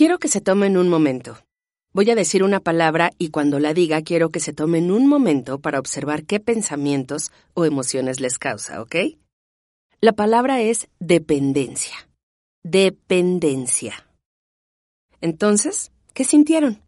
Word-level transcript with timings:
Quiero 0.00 0.18
que 0.18 0.28
se 0.28 0.40
tomen 0.40 0.78
un 0.78 0.88
momento. 0.88 1.36
Voy 1.92 2.10
a 2.10 2.14
decir 2.14 2.42
una 2.42 2.60
palabra 2.60 3.12
y 3.18 3.28
cuando 3.28 3.58
la 3.58 3.74
diga 3.74 4.00
quiero 4.00 4.30
que 4.30 4.40
se 4.40 4.54
tomen 4.54 4.90
un 4.90 5.06
momento 5.06 5.58
para 5.58 5.78
observar 5.78 6.24
qué 6.24 6.40
pensamientos 6.40 7.30
o 7.52 7.66
emociones 7.66 8.18
les 8.18 8.38
causa, 8.38 8.80
¿ok? 8.80 8.96
La 10.00 10.14
palabra 10.14 10.62
es 10.62 10.88
dependencia. 11.00 12.08
Dependencia. 12.62 14.06
Entonces, 15.20 15.92
¿qué 16.14 16.24
sintieron? 16.24 16.80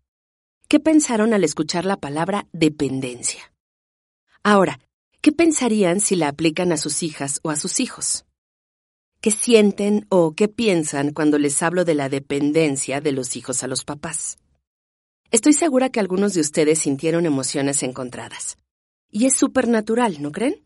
¿Qué 0.67 0.81
pensaron 0.81 1.35
al 1.35 1.45
escuchar 1.45 1.85
la 1.85 1.99
palabra 1.99 2.47
dependencia? 2.55 3.53
Ahora, 4.43 4.81
¿qué 5.21 5.33
pensarían 5.33 6.01
si 6.01 6.17
la 6.17 6.29
aplican 6.29 6.73
a 6.73 6.79
sus 6.79 7.03
hijas 7.03 7.41
o 7.43 7.51
a 7.51 7.57
sus 7.57 7.79
hijos? 7.79 8.25
¿Qué 9.23 9.31
sienten 9.31 10.05
o 10.09 10.35
qué 10.35 10.49
piensan 10.49 11.13
cuando 11.13 11.39
les 11.39 11.63
hablo 11.63 11.85
de 11.85 11.95
la 11.95 12.09
dependencia 12.09 13.01
de 13.01 13.13
los 13.13 13.37
hijos 13.37 13.63
a 13.63 13.69
los 13.69 13.85
papás? 13.85 14.37
Estoy 15.31 15.53
segura 15.53 15.91
que 15.91 16.01
algunos 16.01 16.35
de 16.35 16.41
ustedes 16.41 16.81
sintieron 16.81 17.25
emociones 17.25 17.85
encontradas. 17.85 18.59
Y 19.13 19.27
es 19.27 19.37
súper 19.37 19.69
natural, 19.69 20.21
¿no 20.21 20.33
creen? 20.33 20.65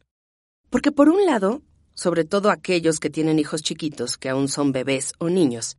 Porque 0.70 0.90
por 0.90 1.10
un 1.10 1.26
lado, 1.26 1.60
sobre 1.92 2.24
todo 2.24 2.48
aquellos 2.50 2.98
que 2.98 3.10
tienen 3.10 3.38
hijos 3.38 3.60
chiquitos 3.60 4.16
que 4.16 4.30
aún 4.30 4.48
son 4.48 4.72
bebés 4.72 5.12
o 5.18 5.28
niños, 5.28 5.76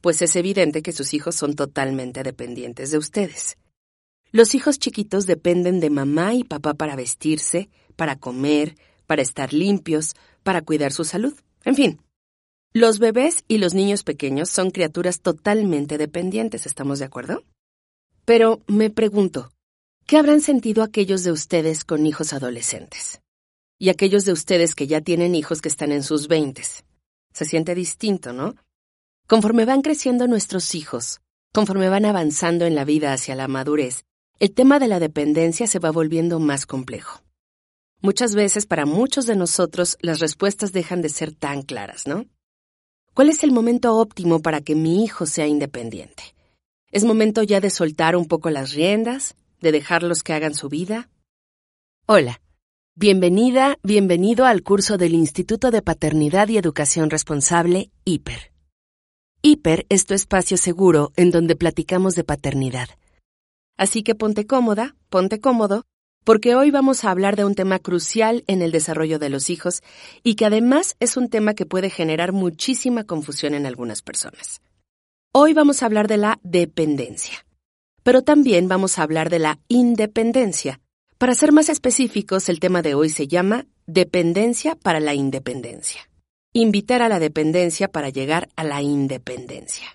pues 0.00 0.20
es 0.20 0.34
evidente 0.34 0.82
que 0.82 0.90
sus 0.90 1.14
hijos 1.14 1.36
son 1.36 1.54
totalmente 1.54 2.24
dependientes 2.24 2.90
de 2.90 2.98
ustedes. 2.98 3.56
Los 4.32 4.56
hijos 4.56 4.80
chiquitos 4.80 5.26
dependen 5.26 5.78
de 5.78 5.90
mamá 5.90 6.34
y 6.34 6.42
papá 6.42 6.74
para 6.74 6.96
vestirse, 6.96 7.70
para 7.94 8.16
comer, 8.16 8.74
para 9.06 9.22
estar 9.22 9.52
limpios, 9.52 10.14
para 10.42 10.62
cuidar 10.62 10.90
su 10.90 11.04
salud. 11.04 11.34
En 11.64 11.74
fin, 11.74 12.00
los 12.72 12.98
bebés 12.98 13.44
y 13.48 13.58
los 13.58 13.74
niños 13.74 14.04
pequeños 14.04 14.48
son 14.48 14.70
criaturas 14.70 15.20
totalmente 15.20 15.98
dependientes, 15.98 16.66
¿estamos 16.66 17.00
de 17.00 17.04
acuerdo? 17.04 17.42
Pero 18.24 18.62
me 18.66 18.90
pregunto, 18.90 19.50
¿qué 20.06 20.16
habrán 20.16 20.40
sentido 20.40 20.82
aquellos 20.82 21.24
de 21.24 21.32
ustedes 21.32 21.84
con 21.84 22.06
hijos 22.06 22.32
adolescentes? 22.32 23.20
Y 23.78 23.88
aquellos 23.88 24.24
de 24.24 24.32
ustedes 24.32 24.74
que 24.74 24.86
ya 24.86 25.00
tienen 25.00 25.34
hijos 25.34 25.60
que 25.60 25.68
están 25.68 25.90
en 25.90 26.02
sus 26.02 26.28
veintes. 26.28 26.84
Se 27.32 27.44
siente 27.44 27.74
distinto, 27.74 28.32
¿no? 28.32 28.54
Conforme 29.26 29.64
van 29.64 29.82
creciendo 29.82 30.26
nuestros 30.28 30.74
hijos, 30.74 31.20
conforme 31.52 31.88
van 31.88 32.04
avanzando 32.04 32.66
en 32.66 32.74
la 32.74 32.84
vida 32.84 33.12
hacia 33.12 33.34
la 33.34 33.48
madurez, 33.48 34.04
el 34.38 34.52
tema 34.52 34.78
de 34.78 34.88
la 34.88 35.00
dependencia 35.00 35.66
se 35.66 35.78
va 35.78 35.90
volviendo 35.90 36.38
más 36.40 36.66
complejo. 36.66 37.22
Muchas 38.02 38.34
veces 38.34 38.64
para 38.64 38.86
muchos 38.86 39.26
de 39.26 39.36
nosotros 39.36 39.98
las 40.00 40.20
respuestas 40.20 40.72
dejan 40.72 41.02
de 41.02 41.10
ser 41.10 41.34
tan 41.34 41.60
claras, 41.60 42.06
¿no? 42.06 42.24
¿Cuál 43.12 43.28
es 43.28 43.44
el 43.44 43.52
momento 43.52 43.94
óptimo 43.96 44.40
para 44.40 44.62
que 44.62 44.74
mi 44.74 45.04
hijo 45.04 45.26
sea 45.26 45.46
independiente? 45.46 46.22
¿Es 46.90 47.04
momento 47.04 47.42
ya 47.42 47.60
de 47.60 47.68
soltar 47.68 48.16
un 48.16 48.26
poco 48.26 48.48
las 48.48 48.72
riendas? 48.72 49.36
¿De 49.60 49.70
dejarlos 49.70 50.22
que 50.22 50.32
hagan 50.32 50.54
su 50.54 50.70
vida? 50.70 51.10
Hola. 52.06 52.40
Bienvenida, 52.94 53.76
bienvenido 53.82 54.46
al 54.46 54.62
curso 54.62 54.96
del 54.96 55.12
Instituto 55.12 55.70
de 55.70 55.82
Paternidad 55.82 56.48
y 56.48 56.56
Educación 56.56 57.10
Responsable, 57.10 57.90
HIPER. 58.04 58.52
HIPER 59.42 59.84
es 59.90 60.06
tu 60.06 60.14
espacio 60.14 60.56
seguro 60.56 61.12
en 61.16 61.30
donde 61.30 61.54
platicamos 61.54 62.14
de 62.14 62.24
paternidad. 62.24 62.88
Así 63.76 64.02
que 64.02 64.14
ponte 64.14 64.46
cómoda, 64.46 64.96
ponte 65.08 65.40
cómodo, 65.40 65.84
porque 66.24 66.54
hoy 66.54 66.70
vamos 66.70 67.04
a 67.04 67.10
hablar 67.10 67.36
de 67.36 67.44
un 67.44 67.54
tema 67.54 67.78
crucial 67.78 68.44
en 68.46 68.62
el 68.62 68.72
desarrollo 68.72 69.18
de 69.18 69.30
los 69.30 69.50
hijos 69.50 69.82
y 70.22 70.34
que 70.34 70.46
además 70.46 70.96
es 71.00 71.16
un 71.16 71.28
tema 71.28 71.54
que 71.54 71.66
puede 71.66 71.90
generar 71.90 72.32
muchísima 72.32 73.04
confusión 73.04 73.54
en 73.54 73.66
algunas 73.66 74.02
personas. 74.02 74.60
Hoy 75.32 75.54
vamos 75.54 75.82
a 75.82 75.86
hablar 75.86 76.08
de 76.08 76.16
la 76.16 76.38
dependencia, 76.42 77.46
pero 78.02 78.22
también 78.22 78.68
vamos 78.68 78.98
a 78.98 79.02
hablar 79.02 79.30
de 79.30 79.38
la 79.38 79.58
independencia. 79.68 80.80
Para 81.18 81.34
ser 81.34 81.52
más 81.52 81.68
específicos, 81.68 82.48
el 82.48 82.60
tema 82.60 82.82
de 82.82 82.94
hoy 82.94 83.10
se 83.10 83.28
llama 83.28 83.66
Dependencia 83.86 84.74
para 84.74 85.00
la 85.00 85.14
Independencia. 85.14 86.08
Invitar 86.52 87.02
a 87.02 87.08
la 87.08 87.18
dependencia 87.18 87.88
para 87.88 88.08
llegar 88.08 88.48
a 88.56 88.64
la 88.64 88.82
independencia. 88.82 89.86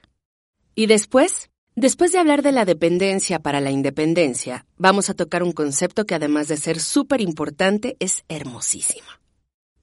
Y 0.74 0.85
después, 0.85 1.50
Después 1.78 2.13
de 2.13 2.19
hablar 2.19 2.41
de 2.41 2.53
la 2.53 2.63
dependencia 2.63 3.40
para 3.40 3.59
la 3.59 3.69
independencia, 3.69 4.66
vamos 4.78 5.09
a 5.09 5.13
tocar 5.13 5.44
un 5.44 5.52
concepto 5.52 6.06
que 6.06 6.16
además 6.16 6.47
de 6.47 6.56
ser 6.56 6.80
súper 6.80 7.19
importante, 7.19 7.97
es 8.00 8.24
hermosísimo. 8.30 9.08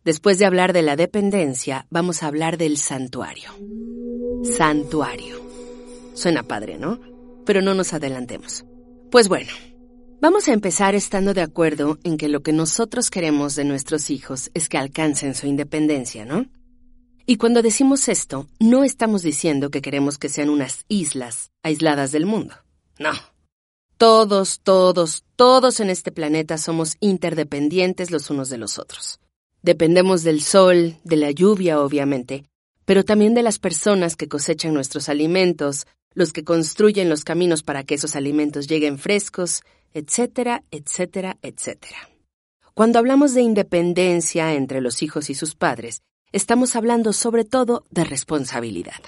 Después 0.03 0.39
de 0.39 0.47
hablar 0.47 0.73
de 0.73 0.81
la 0.81 0.97
dependencia, 0.97 1.87
vamos 1.91 2.23
a 2.23 2.29
hablar 2.29 2.57
del 2.57 2.79
santuario. 2.79 3.51
Santuario. 4.57 5.43
Suena 6.15 6.43
padre, 6.43 6.79
¿no? 6.79 6.99
Pero 7.45 7.61
no 7.61 7.75
nos 7.75 7.93
adelantemos. 7.93 8.65
Pues 9.11 9.29
bueno, 9.29 9.53
vamos 10.23 10.49
a 10.49 10.55
empezar 10.55 10.95
estando 10.95 11.35
de 11.35 11.43
acuerdo 11.43 11.99
en 12.05 12.17
que 12.17 12.31
lo 12.31 12.43
que 12.43 12.55
nosotros 12.55 13.11
queremos 13.11 13.55
de 13.55 13.65
nuestros 13.65 14.09
hijos 14.09 14.51
es 14.55 14.71
que 14.71 14.79
alcancen 14.79 15.35
su 15.35 15.47
independencia, 15.47 16.25
¿no? 16.25 16.47
Y 17.27 17.37
cuando 17.37 17.63
decimos 17.63 18.09
esto, 18.09 18.49
no 18.59 18.85
estamos 18.85 19.23
diciendo 19.23 19.71
que 19.71 19.83
queremos 19.83 20.19
que 20.19 20.29
sean 20.29 20.51
unas 20.51 20.85
islas 20.89 21.51
aisladas 21.63 22.13
del 22.13 22.27
mundo. 22.27 22.55
No. 22.99 23.13
Todos, 23.97 24.61
todos, 24.63 25.25
todos 25.37 25.79
en 25.79 25.89
este 25.89 26.11
planeta 26.11 26.59
somos 26.59 26.97
interdependientes 26.99 28.11
los 28.11 28.31
unos 28.31 28.49
de 28.49 28.59
los 28.59 28.79
otros. 28.79 29.21
Dependemos 29.63 30.25
del 30.25 30.43
sol, 30.43 30.97
de 31.05 31.17
la 31.17 31.31
lluvia, 31.31 31.81
obviamente, 31.81 32.45
pero 32.85 33.05
también 33.05 33.35
de 33.35 33.45
las 33.45 33.61
personas 33.61 34.17
que 34.17 34.29
cosechan 34.29 34.75
nuestros 34.75 35.09
alimentos, 35.09 35.87
los 36.15 36.33
que 36.33 36.43
construyen 36.43 37.09
los 37.09 37.23
caminos 37.23 37.63
para 37.63 37.85
que 37.85 37.95
esos 37.95 38.17
alimentos 38.17 38.67
lleguen 38.67 38.99
frescos, 38.99 39.63
etcétera, 39.95 40.65
etcétera, 40.73 41.39
etcétera. 41.43 42.09
Cuando 42.75 42.99
hablamos 42.99 43.35
de 43.35 43.43
independencia 43.43 44.55
entre 44.55 44.81
los 44.81 45.03
hijos 45.03 45.31
y 45.31 45.35
sus 45.35 45.55
padres, 45.55 46.03
estamos 46.33 46.77
hablando 46.77 47.13
sobre 47.13 47.45
todo 47.45 47.87
de 47.91 48.05
responsabilidad. 48.05 49.01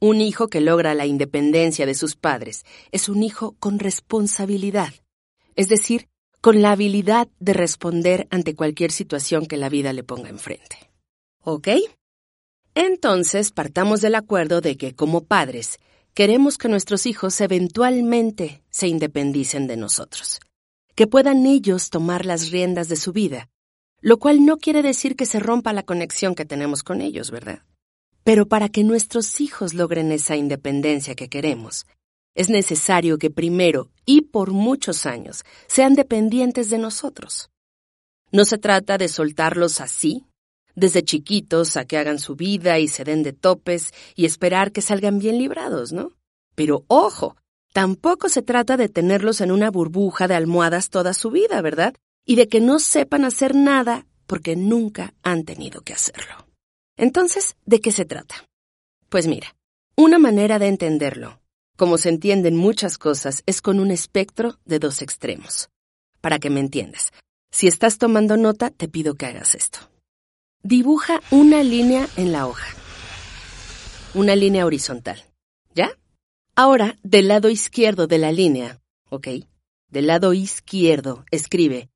Un 0.00 0.20
hijo 0.20 0.48
que 0.48 0.60
logra 0.60 0.94
la 0.94 1.06
independencia 1.06 1.86
de 1.86 1.94
sus 1.94 2.16
padres 2.16 2.64
es 2.92 3.08
un 3.08 3.22
hijo 3.22 3.56
con 3.58 3.78
responsabilidad, 3.78 4.92
es 5.56 5.68
decir, 5.68 6.08
con 6.40 6.62
la 6.62 6.72
habilidad 6.72 7.28
de 7.40 7.52
responder 7.52 8.28
ante 8.30 8.54
cualquier 8.54 8.92
situación 8.92 9.46
que 9.46 9.56
la 9.56 9.68
vida 9.68 9.92
le 9.92 10.04
ponga 10.04 10.28
enfrente. 10.28 10.90
¿Ok? 11.42 11.68
Entonces 12.74 13.50
partamos 13.50 14.00
del 14.00 14.14
acuerdo 14.14 14.60
de 14.60 14.76
que 14.76 14.94
como 14.94 15.24
padres 15.24 15.78
queremos 16.14 16.58
que 16.58 16.68
nuestros 16.68 17.06
hijos 17.06 17.40
eventualmente 17.40 18.62
se 18.70 18.86
independicen 18.86 19.66
de 19.66 19.76
nosotros, 19.76 20.40
que 20.94 21.06
puedan 21.06 21.46
ellos 21.46 21.90
tomar 21.90 22.24
las 22.24 22.50
riendas 22.50 22.88
de 22.88 22.96
su 22.96 23.12
vida 23.12 23.48
lo 24.00 24.18
cual 24.18 24.44
no 24.44 24.58
quiere 24.58 24.82
decir 24.82 25.16
que 25.16 25.26
se 25.26 25.40
rompa 25.40 25.72
la 25.72 25.82
conexión 25.82 26.34
que 26.34 26.44
tenemos 26.44 26.82
con 26.82 27.00
ellos, 27.00 27.30
¿verdad? 27.30 27.62
Pero 28.24 28.46
para 28.46 28.68
que 28.68 28.84
nuestros 28.84 29.40
hijos 29.40 29.74
logren 29.74 30.12
esa 30.12 30.36
independencia 30.36 31.14
que 31.14 31.28
queremos, 31.28 31.86
es 32.34 32.50
necesario 32.50 33.18
que 33.18 33.30
primero 33.30 33.88
y 34.06 34.22
por 34.22 34.52
muchos 34.52 35.06
años 35.06 35.44
sean 35.66 35.94
dependientes 35.94 36.70
de 36.70 36.78
nosotros. 36.78 37.50
No 38.30 38.44
se 38.44 38.58
trata 38.58 38.98
de 38.98 39.08
soltarlos 39.08 39.80
así, 39.80 40.24
desde 40.76 41.02
chiquitos 41.02 41.76
a 41.76 41.84
que 41.84 41.98
hagan 41.98 42.18
su 42.18 42.36
vida 42.36 42.78
y 42.78 42.86
se 42.86 43.02
den 43.02 43.22
de 43.22 43.32
topes 43.32 43.92
y 44.14 44.26
esperar 44.26 44.70
que 44.70 44.82
salgan 44.82 45.18
bien 45.18 45.38
librados, 45.38 45.92
¿no? 45.92 46.12
Pero 46.54 46.84
ojo, 46.86 47.36
tampoco 47.72 48.28
se 48.28 48.42
trata 48.42 48.76
de 48.76 48.88
tenerlos 48.88 49.40
en 49.40 49.50
una 49.50 49.70
burbuja 49.70 50.28
de 50.28 50.34
almohadas 50.34 50.90
toda 50.90 51.14
su 51.14 51.30
vida, 51.30 51.60
¿verdad? 51.62 51.94
Y 52.28 52.36
de 52.36 52.46
que 52.46 52.60
no 52.60 52.78
sepan 52.78 53.24
hacer 53.24 53.54
nada 53.54 54.06
porque 54.26 54.54
nunca 54.54 55.14
han 55.22 55.44
tenido 55.44 55.80
que 55.80 55.94
hacerlo. 55.94 56.46
Entonces, 56.98 57.56
¿de 57.64 57.80
qué 57.80 57.90
se 57.90 58.04
trata? 58.04 58.46
Pues 59.08 59.26
mira, 59.26 59.56
una 59.96 60.18
manera 60.18 60.58
de 60.58 60.68
entenderlo, 60.68 61.40
como 61.78 61.96
se 61.96 62.10
entienden 62.10 62.54
muchas 62.54 62.98
cosas, 62.98 63.42
es 63.46 63.62
con 63.62 63.80
un 63.80 63.90
espectro 63.90 64.58
de 64.66 64.78
dos 64.78 65.00
extremos. 65.00 65.70
Para 66.20 66.38
que 66.38 66.50
me 66.50 66.60
entiendas, 66.60 67.12
Si 67.50 67.66
estás 67.66 67.96
tomando 67.96 68.36
nota, 68.36 68.68
te 68.68 68.88
pido 68.88 69.14
que 69.14 69.24
hagas 69.24 69.54
esto. 69.54 69.78
Dibuja 70.62 71.22
una 71.30 71.62
línea 71.62 72.06
en 72.18 72.30
la 72.30 72.46
hoja. 72.46 72.76
Una 74.12 74.36
línea 74.36 74.66
horizontal. 74.66 75.24
¿Ya? 75.74 75.92
Ahora, 76.54 76.98
del 77.02 77.28
lado 77.28 77.48
izquierdo 77.48 78.06
de 78.06 78.18
la 78.18 78.32
línea, 78.32 78.82
¿ok? 79.08 79.28
Del 79.88 80.08
lado 80.08 80.34
izquierdo, 80.34 81.24
escribe 81.30 81.88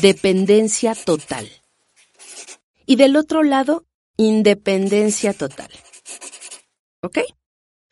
dependencia 0.00 0.94
total. 0.94 1.48
Y 2.86 2.96
del 2.96 3.16
otro 3.16 3.42
lado, 3.42 3.84
independencia 4.16 5.32
total. 5.32 5.70
¿Ok? 7.02 7.18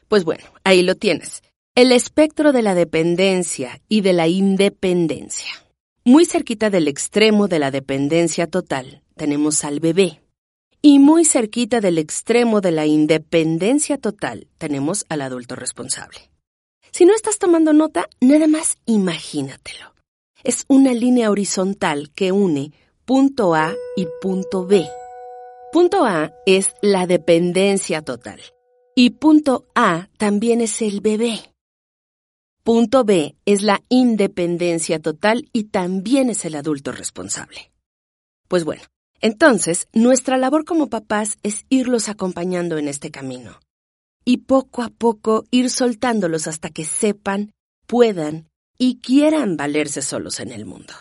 Pues 0.09 0.25
bueno, 0.25 0.45
ahí 0.63 0.83
lo 0.83 0.95
tienes. 0.95 1.43
El 1.75 1.91
espectro 1.93 2.53
de 2.53 2.63
la 2.63 2.75
dependencia 2.75 3.83
y 3.89 4.01
de 4.03 4.13
la 4.13 4.29
independencia. 4.29 5.51
Muy 6.05 6.25
cerquita 6.25 6.71
del 6.71 6.87
extremo 6.87 7.49
de 7.49 7.59
la 7.59 7.73
dependencia 7.73 8.47
total 8.47 9.03
tenemos 9.17 9.65
al 9.65 9.81
bebé. 9.81 10.23
Y 10.81 11.01
muy 11.01 11.25
cerquita 11.25 11.81
del 11.81 11.99
extremo 11.99 12.61
de 12.61 12.71
la 12.71 12.87
independencia 12.87 13.99
total 13.99 14.47
tenemos 14.59 15.05
al 15.09 15.23
adulto 15.23 15.57
responsable. 15.57 16.31
Si 16.93 17.05
no 17.05 17.15
estás 17.15 17.39
tomando 17.39 17.73
nota, 17.73 18.09
nada 18.21 18.47
más 18.47 18.77
imagínatelo. 18.87 19.96
Es 20.47 20.65
una 20.69 20.93
línea 20.93 21.29
horizontal 21.33 22.13
que 22.15 22.31
une 22.31 22.71
punto 23.05 23.57
A 23.57 23.75
y 23.97 24.07
punto 24.23 24.65
B. 24.65 24.89
Punto 25.73 26.05
A 26.05 26.35
es 26.47 26.77
la 26.81 27.09
dependencia 27.09 28.03
total 28.03 28.41
y 28.95 29.11
punto 29.11 29.67
A 29.75 30.09
también 30.19 30.61
es 30.61 30.83
el 30.83 31.01
bebé. 31.01 31.41
Punto 32.63 33.03
B 33.03 33.35
es 33.45 33.63
la 33.63 33.83
independencia 33.89 35.01
total 35.01 35.49
y 35.53 35.65
también 35.65 36.31
es 36.31 36.45
el 36.45 36.55
adulto 36.55 36.93
responsable. 36.93 37.73
Pues 38.47 38.63
bueno, 38.65 38.85
entonces 39.21 39.89
nuestra 39.93 40.37
labor 40.37 40.65
como 40.65 40.89
papás 40.89 41.39
es 41.43 41.67
irlos 41.71 42.09
acompañando 42.09 42.79
en 42.79 42.87
este 42.87 43.11
camino 43.11 43.59
y 44.25 44.37
poco 44.37 44.85
a 44.85 44.91
poco 44.91 45.45
ir 45.51 45.71
soltándolos 45.71 46.47
hasta 46.47 46.71
que 46.71 46.85
sepan, 46.85 47.51
puedan 47.89 48.47
y 48.79 49.01
quieran 49.01 49.57
valerse 49.57 50.03
solos 50.03 50.41
en 50.41 50.53
el 50.53 50.67
mundo. 50.67 50.95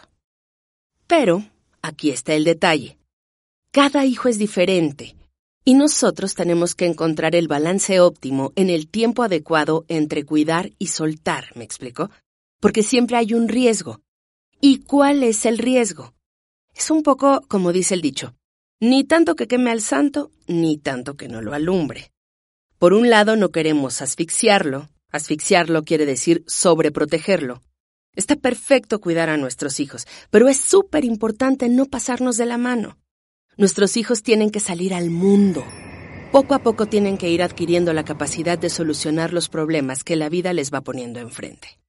Pero, 1.07 1.43
aquí 1.81 2.09
está 2.09 2.33
el 2.33 2.43
detalle. 2.43 2.97
Cada 3.71 4.05
hijo 4.05 4.29
es 4.29 4.37
diferente 4.37 5.15
y 5.65 5.73
nosotros 5.73 6.35
tenemos 6.35 6.75
que 6.75 6.85
encontrar 6.85 7.35
el 7.35 7.47
balance 7.47 7.99
óptimo 7.99 8.53
en 8.55 8.69
el 8.69 8.87
tiempo 8.87 9.23
adecuado 9.23 9.83
entre 9.87 10.23
cuidar 10.23 10.71
y 10.77 10.87
soltar, 10.87 11.51
¿me 11.55 11.63
explico? 11.63 12.11
Porque 12.61 12.83
siempre 12.83 13.17
hay 13.17 13.33
un 13.33 13.47
riesgo. 13.47 13.99
¿Y 14.61 14.79
cuál 14.79 15.23
es 15.23 15.45
el 15.45 15.57
riesgo? 15.57 16.13
Es 16.73 16.91
un 16.91 17.03
poco 17.03 17.41
como 17.47 17.73
dice 17.73 17.95
el 17.95 18.01
dicho, 18.01 18.35
ni 18.79 19.03
tanto 19.03 19.35
que 19.35 19.47
queme 19.47 19.71
al 19.71 19.81
santo, 19.81 20.31
ni 20.47 20.77
tanto 20.77 21.15
que 21.17 21.27
no 21.27 21.41
lo 21.41 21.53
alumbre. 21.53 22.11
Por 22.77 22.93
un 22.93 23.09
lado 23.09 23.35
no 23.35 23.49
queremos 23.49 24.01
asfixiarlo, 24.01 24.89
asfixiarlo 25.11 25.83
quiere 25.83 26.05
decir 26.05 26.43
sobreprotegerlo. 26.45 27.61
Está 28.15 28.35
perfecto 28.35 29.01
cuidar 29.01 29.29
a 29.29 29.37
nuestros 29.37 29.79
hijos, 29.79 30.07
pero 30.29 30.47
es 30.47 30.57
súper 30.57 31.03
importante 31.03 31.67
no 31.67 31.85
pasarnos 31.85 32.37
de 32.37 32.45
la 32.45 32.57
mano. 32.57 32.97
Nuestros 33.57 33.97
hijos 33.97 34.23
tienen 34.23 34.51
que 34.51 34.59
salir 34.59 34.93
al 34.93 35.09
mundo. 35.09 35.65
Poco 36.31 36.53
a 36.53 36.59
poco 36.59 36.85
tienen 36.85 37.17
que 37.17 37.29
ir 37.29 37.43
adquiriendo 37.43 37.93
la 37.93 38.03
capacidad 38.03 38.57
de 38.57 38.69
solucionar 38.69 39.33
los 39.33 39.49
problemas 39.49 40.03
que 40.03 40.15
la 40.15 40.29
vida 40.29 40.53
les 40.53 40.73
va 40.73 40.81
poniendo 40.81 41.19
enfrente. 41.19 41.79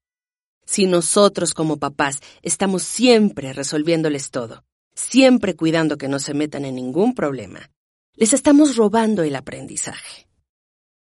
Si 0.64 0.86
nosotros 0.86 1.54
como 1.54 1.78
papás 1.78 2.20
estamos 2.42 2.82
siempre 2.82 3.52
resolviéndoles 3.52 4.30
todo, 4.30 4.64
siempre 4.94 5.54
cuidando 5.54 5.96
que 5.96 6.08
no 6.08 6.18
se 6.18 6.34
metan 6.34 6.64
en 6.64 6.74
ningún 6.74 7.14
problema, 7.14 7.70
les 8.14 8.32
estamos 8.32 8.76
robando 8.76 9.22
el 9.22 9.36
aprendizaje. 9.36 10.26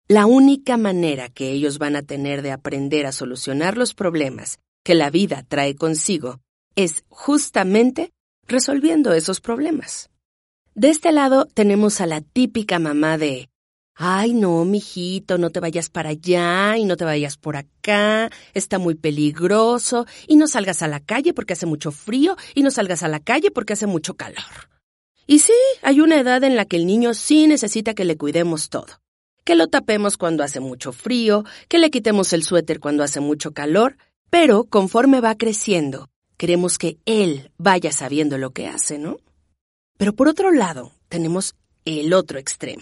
La 0.09 0.25
única 0.25 0.75
manera 0.75 1.29
que 1.29 1.51
ellos 1.51 1.77
van 1.77 1.95
a 1.95 2.03
tener 2.03 2.41
de 2.41 2.51
aprender 2.51 3.05
a 3.05 3.13
solucionar 3.13 3.77
los 3.77 3.93
problemas 3.93 4.59
que 4.83 4.95
la 4.95 5.09
vida 5.09 5.43
trae 5.47 5.75
consigo 5.75 6.41
es 6.75 7.03
justamente 7.09 8.11
resolviendo 8.47 9.13
esos 9.13 9.41
problemas. 9.41 10.09
De 10.75 10.89
este 10.89 11.11
lado 11.11 11.45
tenemos 11.53 12.01
a 12.01 12.05
la 12.05 12.21
típica 12.21 12.79
mamá 12.79 13.17
de 13.17 13.49
Ay, 13.95 14.33
no, 14.33 14.65
mijito, 14.65 15.37
no 15.37 15.51
te 15.51 15.59
vayas 15.59 15.89
para 15.89 16.09
allá 16.09 16.77
y 16.77 16.85
no 16.85 16.97
te 16.97 17.05
vayas 17.05 17.37
por 17.37 17.55
acá, 17.55 18.31
está 18.55 18.79
muy 18.79 18.95
peligroso, 18.95 20.07
y 20.27 20.35
no 20.35 20.47
salgas 20.47 20.81
a 20.81 20.87
la 20.87 20.99
calle 20.99 21.33
porque 21.33 21.53
hace 21.53 21.67
mucho 21.67 21.91
frío, 21.91 22.35
y 22.55 22.63
no 22.63 22.71
salgas 22.71 23.03
a 23.03 23.07
la 23.07 23.19
calle 23.19 23.51
porque 23.51 23.73
hace 23.73 23.85
mucho 23.85 24.15
calor. 24.15 24.69
Y 25.27 25.39
sí, 25.39 25.53
hay 25.83 25.99
una 26.01 26.19
edad 26.19 26.43
en 26.43 26.55
la 26.55 26.65
que 26.65 26.77
el 26.77 26.87
niño 26.87 27.13
sí 27.13 27.45
necesita 27.45 27.93
que 27.93 28.03
le 28.03 28.17
cuidemos 28.17 28.69
todo. 28.69 28.87
Que 29.43 29.55
lo 29.55 29.67
tapemos 29.67 30.17
cuando 30.17 30.43
hace 30.43 30.59
mucho 30.59 30.91
frío, 30.91 31.43
que 31.67 31.77
le 31.77 31.91
quitemos 31.91 32.33
el 32.33 32.43
suéter 32.43 32.79
cuando 32.79 33.03
hace 33.03 33.19
mucho 33.19 33.53
calor, 33.53 33.97
pero 34.33 34.63
conforme 34.63 35.21
va 35.21 35.35
creciendo, 35.35 36.09
queremos 36.37 36.79
que 36.79 36.97
él 37.05 37.51
vaya 37.59 37.91
sabiendo 37.91 38.39
lo 38.39 38.49
que 38.49 38.65
hace, 38.65 38.97
¿no? 38.97 39.17
Pero 39.95 40.15
por 40.15 40.27
otro 40.27 40.51
lado, 40.51 40.91
tenemos 41.07 41.53
el 41.85 42.13
otro 42.13 42.39
extremo. 42.39 42.81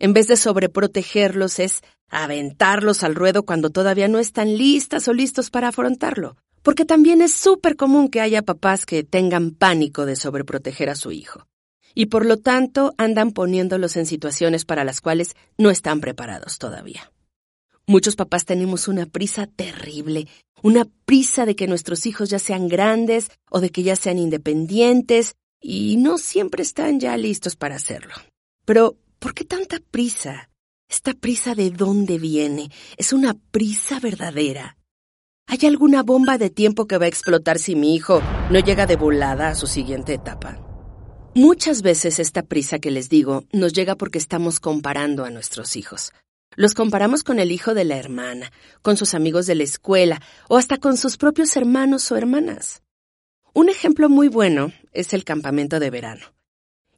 En 0.00 0.14
vez 0.14 0.26
de 0.26 0.36
sobreprotegerlos 0.36 1.60
es 1.60 1.82
aventarlos 2.08 3.04
al 3.04 3.14
ruedo 3.14 3.44
cuando 3.44 3.70
todavía 3.70 4.08
no 4.08 4.18
están 4.18 4.58
listas 4.58 5.06
o 5.06 5.12
listos 5.12 5.50
para 5.50 5.68
afrontarlo. 5.68 6.36
Porque 6.60 6.84
también 6.84 7.22
es 7.22 7.34
súper 7.34 7.76
común 7.76 8.08
que 8.08 8.20
haya 8.20 8.42
papás 8.42 8.84
que 8.84 9.04
tengan 9.04 9.52
pánico 9.52 10.06
de 10.06 10.16
sobreproteger 10.16 10.90
a 10.90 10.96
su 10.96 11.12
hijo. 11.12 11.46
Y 11.94 12.06
por 12.06 12.26
lo 12.26 12.36
tanto 12.36 12.94
andan 12.98 13.30
poniéndolos 13.30 13.96
en 13.96 14.06
situaciones 14.06 14.64
para 14.64 14.82
las 14.82 15.00
cuales 15.00 15.36
no 15.56 15.70
están 15.70 16.00
preparados 16.00 16.58
todavía. 16.58 17.12
Muchos 17.90 18.14
papás 18.14 18.44
tenemos 18.44 18.86
una 18.86 19.04
prisa 19.04 19.48
terrible, 19.48 20.28
una 20.62 20.86
prisa 21.06 21.44
de 21.44 21.56
que 21.56 21.66
nuestros 21.66 22.06
hijos 22.06 22.30
ya 22.30 22.38
sean 22.38 22.68
grandes 22.68 23.32
o 23.50 23.58
de 23.58 23.70
que 23.70 23.82
ya 23.82 23.96
sean 23.96 24.16
independientes 24.16 25.34
y 25.60 25.96
no 25.96 26.16
siempre 26.16 26.62
están 26.62 27.00
ya 27.00 27.16
listos 27.16 27.56
para 27.56 27.74
hacerlo. 27.74 28.14
Pero, 28.64 28.96
¿por 29.18 29.34
qué 29.34 29.44
tanta 29.44 29.80
prisa? 29.90 30.50
¿Esta 30.88 31.14
prisa 31.14 31.56
de 31.56 31.70
dónde 31.70 32.18
viene? 32.20 32.70
¿Es 32.96 33.12
una 33.12 33.34
prisa 33.50 33.98
verdadera? 33.98 34.76
¿Hay 35.48 35.66
alguna 35.66 36.04
bomba 36.04 36.38
de 36.38 36.48
tiempo 36.48 36.86
que 36.86 36.96
va 36.96 37.06
a 37.06 37.08
explotar 37.08 37.58
si 37.58 37.74
mi 37.74 37.96
hijo 37.96 38.22
no 38.52 38.60
llega 38.60 38.86
de 38.86 38.94
volada 38.94 39.48
a 39.48 39.56
su 39.56 39.66
siguiente 39.66 40.14
etapa? 40.14 40.64
Muchas 41.34 41.82
veces 41.82 42.20
esta 42.20 42.44
prisa 42.44 42.78
que 42.78 42.92
les 42.92 43.08
digo 43.08 43.46
nos 43.52 43.72
llega 43.72 43.96
porque 43.96 44.18
estamos 44.18 44.60
comparando 44.60 45.24
a 45.24 45.30
nuestros 45.30 45.74
hijos. 45.74 46.12
Los 46.56 46.74
comparamos 46.74 47.22
con 47.22 47.38
el 47.38 47.52
hijo 47.52 47.74
de 47.74 47.84
la 47.84 47.96
hermana, 47.96 48.50
con 48.82 48.96
sus 48.96 49.14
amigos 49.14 49.46
de 49.46 49.54
la 49.54 49.62
escuela 49.62 50.20
o 50.48 50.56
hasta 50.56 50.78
con 50.78 50.96
sus 50.96 51.16
propios 51.16 51.56
hermanos 51.56 52.10
o 52.10 52.16
hermanas. 52.16 52.82
Un 53.54 53.68
ejemplo 53.68 54.08
muy 54.08 54.28
bueno 54.28 54.72
es 54.92 55.12
el 55.12 55.24
campamento 55.24 55.78
de 55.78 55.90
verano. 55.90 56.26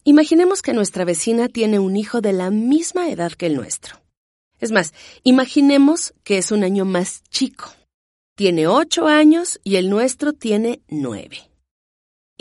Imaginemos 0.04 0.62
que 0.62 0.72
nuestra 0.72 1.04
vecina 1.04 1.48
tiene 1.48 1.78
un 1.78 1.96
hijo 1.96 2.20
de 2.20 2.32
la 2.32 2.50
misma 2.50 3.10
edad 3.10 3.32
que 3.32 3.46
el 3.46 3.54
nuestro. 3.54 4.02
Es 4.58 4.72
más, 4.72 4.94
imaginemos 5.22 6.14
que 6.24 6.38
es 6.38 6.50
un 6.50 6.64
año 6.64 6.84
más 6.84 7.22
chico. 7.30 7.72
Tiene 8.34 8.66
ocho 8.66 9.06
años 9.06 9.60
y 9.62 9.76
el 9.76 9.90
nuestro 9.90 10.32
tiene 10.32 10.80
nueve. 10.88 11.51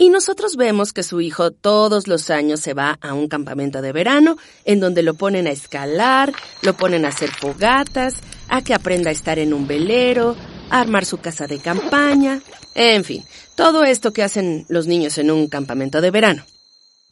Y 0.02 0.08
nosotros 0.08 0.56
vemos 0.56 0.92
que 0.92 1.04
su 1.04 1.20
hijo 1.20 1.52
todos 1.52 2.08
los 2.08 2.28
años 2.28 2.58
se 2.58 2.74
va 2.74 2.98
a 3.02 3.14
un 3.14 3.28
campamento 3.28 3.80
de 3.80 3.92
verano 3.92 4.36
en 4.64 4.80
donde 4.80 5.04
lo 5.04 5.14
ponen 5.14 5.46
a 5.46 5.52
escalar, 5.52 6.32
lo 6.62 6.76
ponen 6.76 7.04
a 7.04 7.10
hacer 7.10 7.30
fogatas, 7.30 8.16
a 8.48 8.62
que 8.62 8.74
aprenda 8.74 9.10
a 9.10 9.12
estar 9.12 9.38
en 9.38 9.54
un 9.54 9.68
velero, 9.68 10.34
a 10.70 10.80
armar 10.80 11.04
su 11.04 11.18
casa 11.18 11.46
de 11.46 11.60
campaña, 11.60 12.42
en 12.74 13.04
fin, 13.04 13.22
todo 13.54 13.84
esto 13.84 14.12
que 14.12 14.24
hacen 14.24 14.66
los 14.68 14.88
niños 14.88 15.18
en 15.18 15.30
un 15.30 15.46
campamento 15.46 16.00
de 16.00 16.10
verano. 16.10 16.44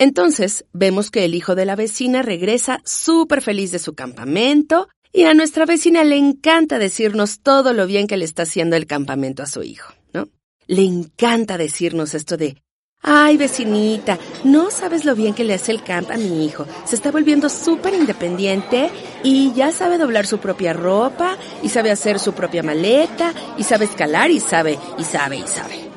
Entonces, 0.00 0.64
vemos 0.72 1.12
que 1.12 1.24
el 1.24 1.36
hijo 1.36 1.54
de 1.54 1.66
la 1.66 1.76
vecina 1.76 2.22
regresa 2.22 2.80
súper 2.84 3.40
feliz 3.40 3.70
de 3.70 3.78
su 3.78 3.94
campamento 3.94 4.88
y 5.12 5.26
a 5.26 5.34
nuestra 5.34 5.64
vecina 5.64 6.02
le 6.02 6.16
encanta 6.16 6.80
decirnos 6.80 7.38
todo 7.38 7.72
lo 7.72 7.86
bien 7.86 8.08
que 8.08 8.16
le 8.16 8.24
está 8.24 8.42
haciendo 8.42 8.74
el 8.74 8.88
campamento 8.88 9.44
a 9.44 9.46
su 9.46 9.62
hijo, 9.62 9.94
¿no? 10.12 10.28
Le 10.66 10.82
encanta 10.82 11.56
decirnos 11.56 12.14
esto 12.14 12.36
de, 12.36 12.56
ay 13.02 13.36
vecinita, 13.36 14.18
no 14.44 14.70
sabes 14.70 15.04
lo 15.04 15.14
bien 15.14 15.34
que 15.34 15.44
le 15.44 15.54
hace 15.54 15.72
el 15.72 15.82
camp 15.82 16.10
a 16.10 16.16
mi 16.16 16.44
hijo. 16.44 16.66
Se 16.84 16.96
está 16.96 17.10
volviendo 17.10 17.48
súper 17.48 17.94
independiente 17.94 18.90
y 19.22 19.52
ya 19.52 19.72
sabe 19.72 19.98
doblar 19.98 20.26
su 20.26 20.38
propia 20.38 20.72
ropa 20.72 21.38
y 21.62 21.68
sabe 21.68 21.90
hacer 21.90 22.18
su 22.18 22.32
propia 22.32 22.62
maleta 22.62 23.32
y 23.56 23.64
sabe 23.64 23.86
escalar 23.86 24.30
y 24.30 24.40
sabe, 24.40 24.78
y 24.98 25.04
sabe, 25.04 25.36
y 25.36 25.46
sabe. 25.46 25.90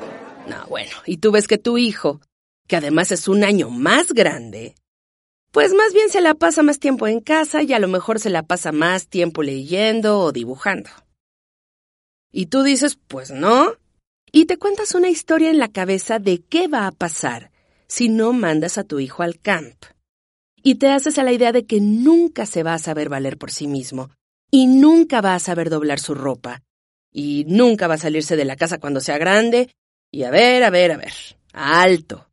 No, 0.48 0.66
bueno, 0.68 0.92
y 1.06 1.18
tú 1.18 1.32
ves 1.32 1.46
que 1.46 1.58
tu 1.58 1.78
hijo, 1.78 2.20
que 2.66 2.76
además 2.76 3.12
es 3.12 3.28
un 3.28 3.44
año 3.44 3.70
más 3.70 4.12
grande, 4.12 4.74
pues 5.54 5.72
más 5.72 5.92
bien 5.92 6.10
se 6.10 6.20
la 6.20 6.34
pasa 6.34 6.62
más 6.62 6.80
tiempo 6.80 7.06
en 7.06 7.20
casa 7.20 7.62
y 7.62 7.72
a 7.72 7.78
lo 7.78 7.86
mejor 7.86 8.18
se 8.18 8.28
la 8.28 8.42
pasa 8.42 8.72
más 8.72 9.06
tiempo 9.06 9.42
leyendo 9.42 10.18
o 10.18 10.32
dibujando. 10.32 10.90
Y 12.32 12.46
tú 12.46 12.64
dices, 12.64 12.98
pues 13.06 13.30
no. 13.30 13.74
Y 14.34 14.46
te 14.46 14.56
cuentas 14.56 14.96
una 14.96 15.10
historia 15.10 15.48
en 15.48 15.58
la 15.58 15.68
cabeza 15.68 16.18
de 16.18 16.42
qué 16.42 16.66
va 16.66 16.88
a 16.88 16.90
pasar 16.90 17.52
si 17.86 18.08
no 18.08 18.32
mandas 18.32 18.78
a 18.78 18.82
tu 18.82 18.98
hijo 18.98 19.22
al 19.22 19.38
camp. 19.38 19.84
Y 20.60 20.74
te 20.74 20.88
haces 20.88 21.18
a 21.18 21.22
la 21.22 21.32
idea 21.32 21.52
de 21.52 21.66
que 21.66 21.80
nunca 21.80 22.44
se 22.44 22.64
va 22.64 22.74
a 22.74 22.80
saber 22.80 23.08
valer 23.08 23.38
por 23.38 23.52
sí 23.52 23.68
mismo, 23.68 24.10
y 24.50 24.66
nunca 24.66 25.20
va 25.20 25.36
a 25.36 25.38
saber 25.38 25.70
doblar 25.70 26.00
su 26.00 26.16
ropa, 26.16 26.62
y 27.12 27.44
nunca 27.46 27.86
va 27.86 27.94
a 27.94 27.98
salirse 27.98 28.34
de 28.34 28.44
la 28.44 28.56
casa 28.56 28.80
cuando 28.80 29.00
sea 29.00 29.18
grande, 29.18 29.70
y 30.10 30.24
a 30.24 30.32
ver, 30.32 30.64
a 30.64 30.70
ver, 30.70 30.90
a 30.90 30.96
ver, 30.96 31.12
alto. 31.52 32.28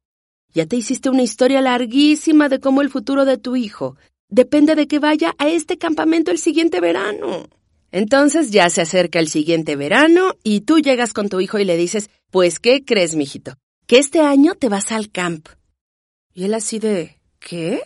Ya 0.56 0.66
te 0.66 0.78
hiciste 0.78 1.12
una 1.12 1.22
historia 1.22 1.62
larguísima 1.62 2.50
de 2.50 2.60
cómo 2.60 2.82
el 2.82 2.90
futuro 2.90 3.26
de 3.26 3.38
tu 3.38 3.56
hijo 3.56 3.96
depende 4.28 4.74
de 4.74 4.88
que 4.88 4.98
vaya 4.98 5.36
a 5.38 5.50
este 5.50 5.78
campamento 5.78 6.32
el 6.32 6.40
siguiente 6.40 6.80
verano. 6.80 7.48
Entonces 7.92 8.52
ya 8.52 8.70
se 8.70 8.82
acerca 8.82 9.20
el 9.20 9.28
siguiente 9.28 9.76
verano 9.76 10.36
y 10.44 10.62
tú 10.62 10.80
llegas 10.80 11.14
con 11.14 11.30
tu 11.30 11.42
hijo 11.42 11.60
y 11.60 11.66
le 11.66 11.76
dices, 11.76 12.10
pues, 12.30 12.60
¿qué 12.60 12.86
crees, 12.86 13.16
mijito? 13.16 13.56
Que 13.86 14.00
este 14.00 14.22
año 14.22 14.56
te 14.56 14.70
vas 14.70 14.92
al 14.92 15.12
camp. 15.12 15.50
Y 16.34 16.46
él 16.46 16.54
así 16.54 16.80
de, 16.80 17.20
¿qué? 17.40 17.84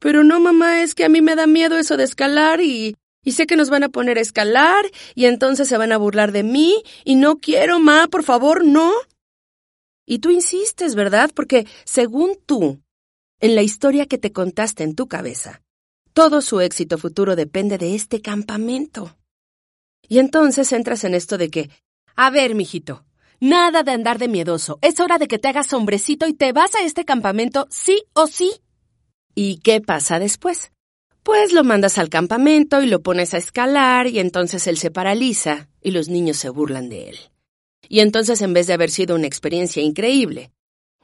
Pero 0.00 0.24
no, 0.24 0.40
mamá, 0.40 0.82
es 0.82 0.94
que 0.94 1.04
a 1.04 1.08
mí 1.08 1.22
me 1.22 1.36
da 1.36 1.46
miedo 1.46 1.78
eso 1.78 1.96
de 1.96 2.04
escalar 2.04 2.60
y, 2.60 2.96
y 3.24 3.32
sé 3.32 3.46
que 3.46 3.56
nos 3.56 3.70
van 3.70 3.84
a 3.84 3.88
poner 3.88 4.18
a 4.18 4.22
escalar 4.22 4.84
y 5.14 5.26
entonces 5.26 5.68
se 5.68 5.78
van 5.78 5.92
a 5.92 5.98
burlar 5.98 6.32
de 6.32 6.42
mí 6.42 6.82
y 7.04 7.14
no 7.14 7.36
quiero, 7.36 7.78
ma, 7.78 8.08
por 8.08 8.24
favor, 8.24 8.64
no. 8.64 8.92
Y 10.06 10.18
tú 10.18 10.30
insistes, 10.30 10.94
¿verdad? 10.94 11.30
Porque 11.34 11.66
según 11.84 12.36
tú, 12.46 12.80
en 13.40 13.54
la 13.54 13.62
historia 13.62 14.06
que 14.06 14.18
te 14.18 14.32
contaste 14.32 14.82
en 14.82 14.94
tu 14.94 15.06
cabeza, 15.06 15.62
todo 16.18 16.42
su 16.42 16.60
éxito 16.60 16.98
futuro 16.98 17.36
depende 17.36 17.78
de 17.78 17.94
este 17.94 18.20
campamento. 18.20 19.16
Y 20.08 20.18
entonces 20.18 20.72
entras 20.72 21.04
en 21.04 21.14
esto 21.14 21.38
de 21.38 21.48
que, 21.48 21.70
a 22.16 22.28
ver, 22.30 22.56
mijito, 22.56 23.04
nada 23.38 23.84
de 23.84 23.92
andar 23.92 24.18
de 24.18 24.26
miedoso. 24.26 24.80
Es 24.82 24.98
hora 24.98 25.18
de 25.18 25.28
que 25.28 25.38
te 25.38 25.46
hagas 25.46 25.72
hombrecito 25.72 26.26
y 26.26 26.32
te 26.32 26.50
vas 26.50 26.74
a 26.74 26.82
este 26.82 27.04
campamento 27.04 27.68
sí 27.70 28.02
o 28.14 28.26
sí. 28.26 28.50
¿Y 29.36 29.58
qué 29.58 29.80
pasa 29.80 30.18
después? 30.18 30.72
Pues 31.22 31.52
lo 31.52 31.62
mandas 31.62 31.98
al 31.98 32.08
campamento 32.08 32.82
y 32.82 32.88
lo 32.88 33.00
pones 33.00 33.32
a 33.32 33.38
escalar 33.38 34.08
y 34.08 34.18
entonces 34.18 34.66
él 34.66 34.76
se 34.76 34.90
paraliza 34.90 35.68
y 35.80 35.92
los 35.92 36.08
niños 36.08 36.38
se 36.38 36.48
burlan 36.48 36.88
de 36.88 37.10
él. 37.10 37.18
Y 37.88 38.00
entonces 38.00 38.42
en 38.42 38.54
vez 38.54 38.66
de 38.66 38.72
haber 38.72 38.90
sido 38.90 39.14
una 39.14 39.28
experiencia 39.28 39.84
increíble, 39.84 40.50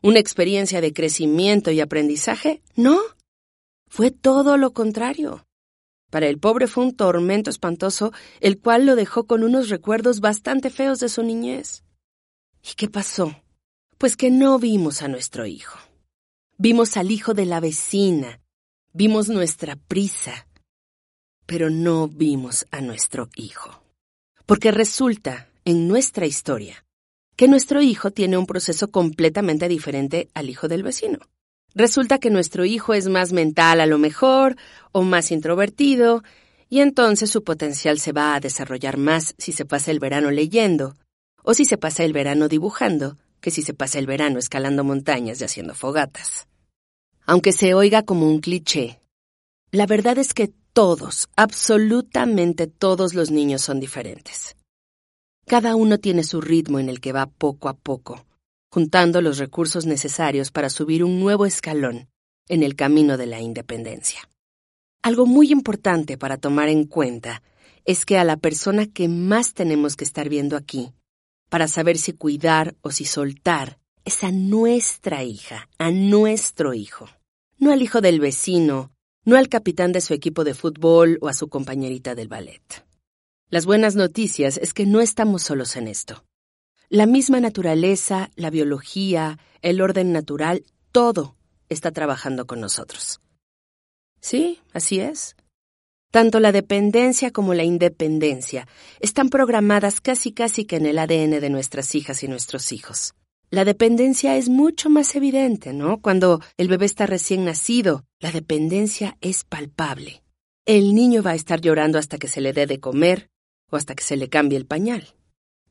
una 0.02 0.18
experiencia 0.18 0.80
de 0.80 0.92
crecimiento 0.92 1.70
y 1.70 1.80
aprendizaje, 1.80 2.62
no, 2.74 2.98
fue 3.94 4.10
todo 4.10 4.56
lo 4.56 4.72
contrario. 4.72 5.46
Para 6.10 6.26
el 6.26 6.40
pobre 6.40 6.66
fue 6.66 6.82
un 6.82 6.96
tormento 6.96 7.48
espantoso, 7.48 8.12
el 8.40 8.58
cual 8.58 8.86
lo 8.86 8.96
dejó 8.96 9.28
con 9.28 9.44
unos 9.44 9.68
recuerdos 9.68 10.18
bastante 10.18 10.68
feos 10.68 10.98
de 10.98 11.08
su 11.08 11.22
niñez. 11.22 11.84
¿Y 12.60 12.74
qué 12.74 12.88
pasó? 12.88 13.40
Pues 13.96 14.16
que 14.16 14.32
no 14.32 14.58
vimos 14.58 15.00
a 15.02 15.06
nuestro 15.06 15.46
hijo. 15.46 15.78
Vimos 16.58 16.96
al 16.96 17.12
hijo 17.12 17.34
de 17.34 17.46
la 17.46 17.60
vecina, 17.60 18.40
vimos 18.92 19.28
nuestra 19.28 19.76
prisa, 19.76 20.48
pero 21.46 21.70
no 21.70 22.08
vimos 22.08 22.66
a 22.72 22.80
nuestro 22.80 23.28
hijo. 23.36 23.80
Porque 24.44 24.72
resulta, 24.72 25.48
en 25.64 25.86
nuestra 25.86 26.26
historia, 26.26 26.84
que 27.36 27.46
nuestro 27.46 27.80
hijo 27.80 28.10
tiene 28.10 28.38
un 28.38 28.46
proceso 28.46 28.90
completamente 28.90 29.68
diferente 29.68 30.30
al 30.34 30.50
hijo 30.50 30.66
del 30.66 30.82
vecino. 30.82 31.20
Resulta 31.74 32.18
que 32.18 32.30
nuestro 32.30 32.64
hijo 32.64 32.94
es 32.94 33.08
más 33.08 33.32
mental 33.32 33.80
a 33.80 33.86
lo 33.86 33.98
mejor, 33.98 34.56
o 34.92 35.02
más 35.02 35.32
introvertido, 35.32 36.22
y 36.68 36.80
entonces 36.80 37.30
su 37.30 37.42
potencial 37.42 37.98
se 37.98 38.12
va 38.12 38.34
a 38.34 38.40
desarrollar 38.40 38.96
más 38.96 39.34
si 39.38 39.52
se 39.52 39.64
pasa 39.64 39.90
el 39.90 39.98
verano 39.98 40.30
leyendo, 40.30 40.96
o 41.42 41.52
si 41.54 41.64
se 41.64 41.76
pasa 41.76 42.04
el 42.04 42.12
verano 42.12 42.48
dibujando, 42.48 43.16
que 43.40 43.50
si 43.50 43.62
se 43.62 43.74
pasa 43.74 43.98
el 43.98 44.06
verano 44.06 44.38
escalando 44.38 44.84
montañas 44.84 45.40
y 45.40 45.44
haciendo 45.44 45.74
fogatas. 45.74 46.46
Aunque 47.26 47.52
se 47.52 47.74
oiga 47.74 48.02
como 48.02 48.26
un 48.28 48.40
cliché, 48.40 49.00
la 49.70 49.86
verdad 49.86 50.18
es 50.18 50.32
que 50.32 50.52
todos, 50.72 51.28
absolutamente 51.36 52.66
todos 52.66 53.14
los 53.14 53.30
niños 53.30 53.62
son 53.62 53.80
diferentes. 53.80 54.56
Cada 55.46 55.76
uno 55.76 55.98
tiene 55.98 56.24
su 56.24 56.40
ritmo 56.40 56.78
en 56.78 56.88
el 56.88 57.00
que 57.00 57.12
va 57.12 57.26
poco 57.26 57.68
a 57.68 57.74
poco, 57.74 58.24
juntando 58.74 59.22
los 59.22 59.38
recursos 59.38 59.86
necesarios 59.86 60.50
para 60.50 60.68
subir 60.68 61.04
un 61.04 61.20
nuevo 61.20 61.46
escalón 61.46 62.08
en 62.48 62.64
el 62.64 62.74
camino 62.74 63.16
de 63.16 63.26
la 63.26 63.40
independencia. 63.40 64.28
Algo 65.00 65.26
muy 65.26 65.52
importante 65.52 66.18
para 66.18 66.38
tomar 66.38 66.68
en 66.68 66.82
cuenta 66.82 67.40
es 67.84 68.04
que 68.04 68.18
a 68.18 68.24
la 68.24 68.36
persona 68.36 68.88
que 68.88 69.06
más 69.06 69.54
tenemos 69.54 69.94
que 69.94 70.02
estar 70.02 70.28
viendo 70.28 70.56
aquí, 70.56 70.92
para 71.50 71.68
saber 71.68 71.98
si 71.98 72.14
cuidar 72.14 72.74
o 72.80 72.90
si 72.90 73.04
soltar, 73.04 73.78
es 74.04 74.24
a 74.24 74.32
nuestra 74.32 75.22
hija, 75.22 75.68
a 75.78 75.92
nuestro 75.92 76.74
hijo, 76.74 77.08
no 77.58 77.70
al 77.70 77.80
hijo 77.80 78.00
del 78.00 78.18
vecino, 78.18 78.90
no 79.24 79.36
al 79.36 79.48
capitán 79.48 79.92
de 79.92 80.00
su 80.00 80.14
equipo 80.14 80.42
de 80.42 80.54
fútbol 80.54 81.18
o 81.20 81.28
a 81.28 81.32
su 81.32 81.48
compañerita 81.48 82.16
del 82.16 82.26
ballet. 82.26 82.84
Las 83.50 83.66
buenas 83.66 83.94
noticias 83.94 84.56
es 84.56 84.74
que 84.74 84.84
no 84.84 85.00
estamos 85.00 85.42
solos 85.42 85.76
en 85.76 85.86
esto. 85.86 86.24
La 86.88 87.06
misma 87.06 87.40
naturaleza, 87.40 88.30
la 88.36 88.50
biología, 88.50 89.38
el 89.62 89.80
orden 89.80 90.12
natural, 90.12 90.64
todo 90.92 91.36
está 91.68 91.90
trabajando 91.90 92.46
con 92.46 92.60
nosotros. 92.60 93.20
Sí, 94.20 94.60
así 94.72 95.00
es. 95.00 95.36
Tanto 96.10 96.38
la 96.38 96.52
dependencia 96.52 97.32
como 97.32 97.54
la 97.54 97.64
independencia 97.64 98.68
están 99.00 99.30
programadas 99.30 100.00
casi 100.00 100.32
casi 100.32 100.64
que 100.64 100.76
en 100.76 100.86
el 100.86 100.98
ADN 100.98 101.40
de 101.40 101.50
nuestras 101.50 101.94
hijas 101.94 102.22
y 102.22 102.28
nuestros 102.28 102.70
hijos. 102.70 103.14
La 103.50 103.64
dependencia 103.64 104.36
es 104.36 104.48
mucho 104.48 104.90
más 104.90 105.16
evidente, 105.16 105.72
¿no? 105.72 106.00
Cuando 106.00 106.40
el 106.56 106.68
bebé 106.68 106.86
está 106.86 107.06
recién 107.06 107.44
nacido, 107.44 108.04
la 108.20 108.30
dependencia 108.30 109.16
es 109.20 109.44
palpable. 109.44 110.22
El 110.66 110.94
niño 110.94 111.22
va 111.22 111.32
a 111.32 111.34
estar 111.34 111.60
llorando 111.60 111.98
hasta 111.98 112.18
que 112.18 112.28
se 112.28 112.40
le 112.40 112.52
dé 112.52 112.66
de 112.66 112.80
comer 112.80 113.28
o 113.70 113.76
hasta 113.76 113.94
que 113.94 114.04
se 114.04 114.16
le 114.16 114.28
cambie 114.28 114.58
el 114.58 114.66
pañal. 114.66 115.14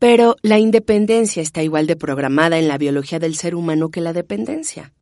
Pero 0.04 0.36
la 0.42 0.60
independencia 0.60 1.42
está 1.42 1.64
igual 1.64 1.88
de 1.88 1.96
programada 1.96 2.60
en 2.60 2.68
la 2.68 2.78
biología 2.78 3.20
del 3.20 3.38
ser 3.38 3.56
humano 3.56 3.90
que 3.90 4.02
la 4.02 4.12
dependencia. 4.12 4.94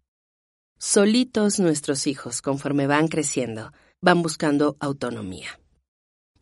Solitos 0.78 1.60
nuestros 1.60 2.06
hijos, 2.06 2.44
conforme 2.44 2.86
van 2.86 3.08
creciendo, 3.08 3.74
van 4.00 4.22
buscando 4.22 4.78
autonomía. 4.80 5.60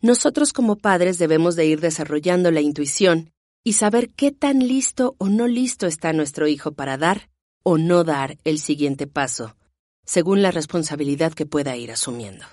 Nosotros 0.02 0.52
como 0.52 0.76
padres 0.76 1.16
debemos 1.18 1.56
de 1.56 1.64
ir 1.64 1.80
desarrollando 1.80 2.50
la 2.50 2.60
intuición 2.60 3.32
y 3.64 3.72
saber 3.72 4.10
qué 4.10 4.30
tan 4.30 4.58
listo 4.58 5.14
o 5.16 5.30
no 5.30 5.46
listo 5.46 5.86
está 5.86 6.12
nuestro 6.12 6.46
hijo 6.46 6.72
para 6.72 6.98
dar 6.98 7.30
o 7.62 7.78
no 7.78 8.04
dar 8.04 8.36
el 8.44 8.58
siguiente 8.58 9.06
paso, 9.06 9.56
según 10.04 10.42
la 10.42 10.50
responsabilidad 10.50 11.32
que 11.32 11.46
pueda 11.46 11.78
ir 11.78 11.90
asumiendo. 11.90 12.44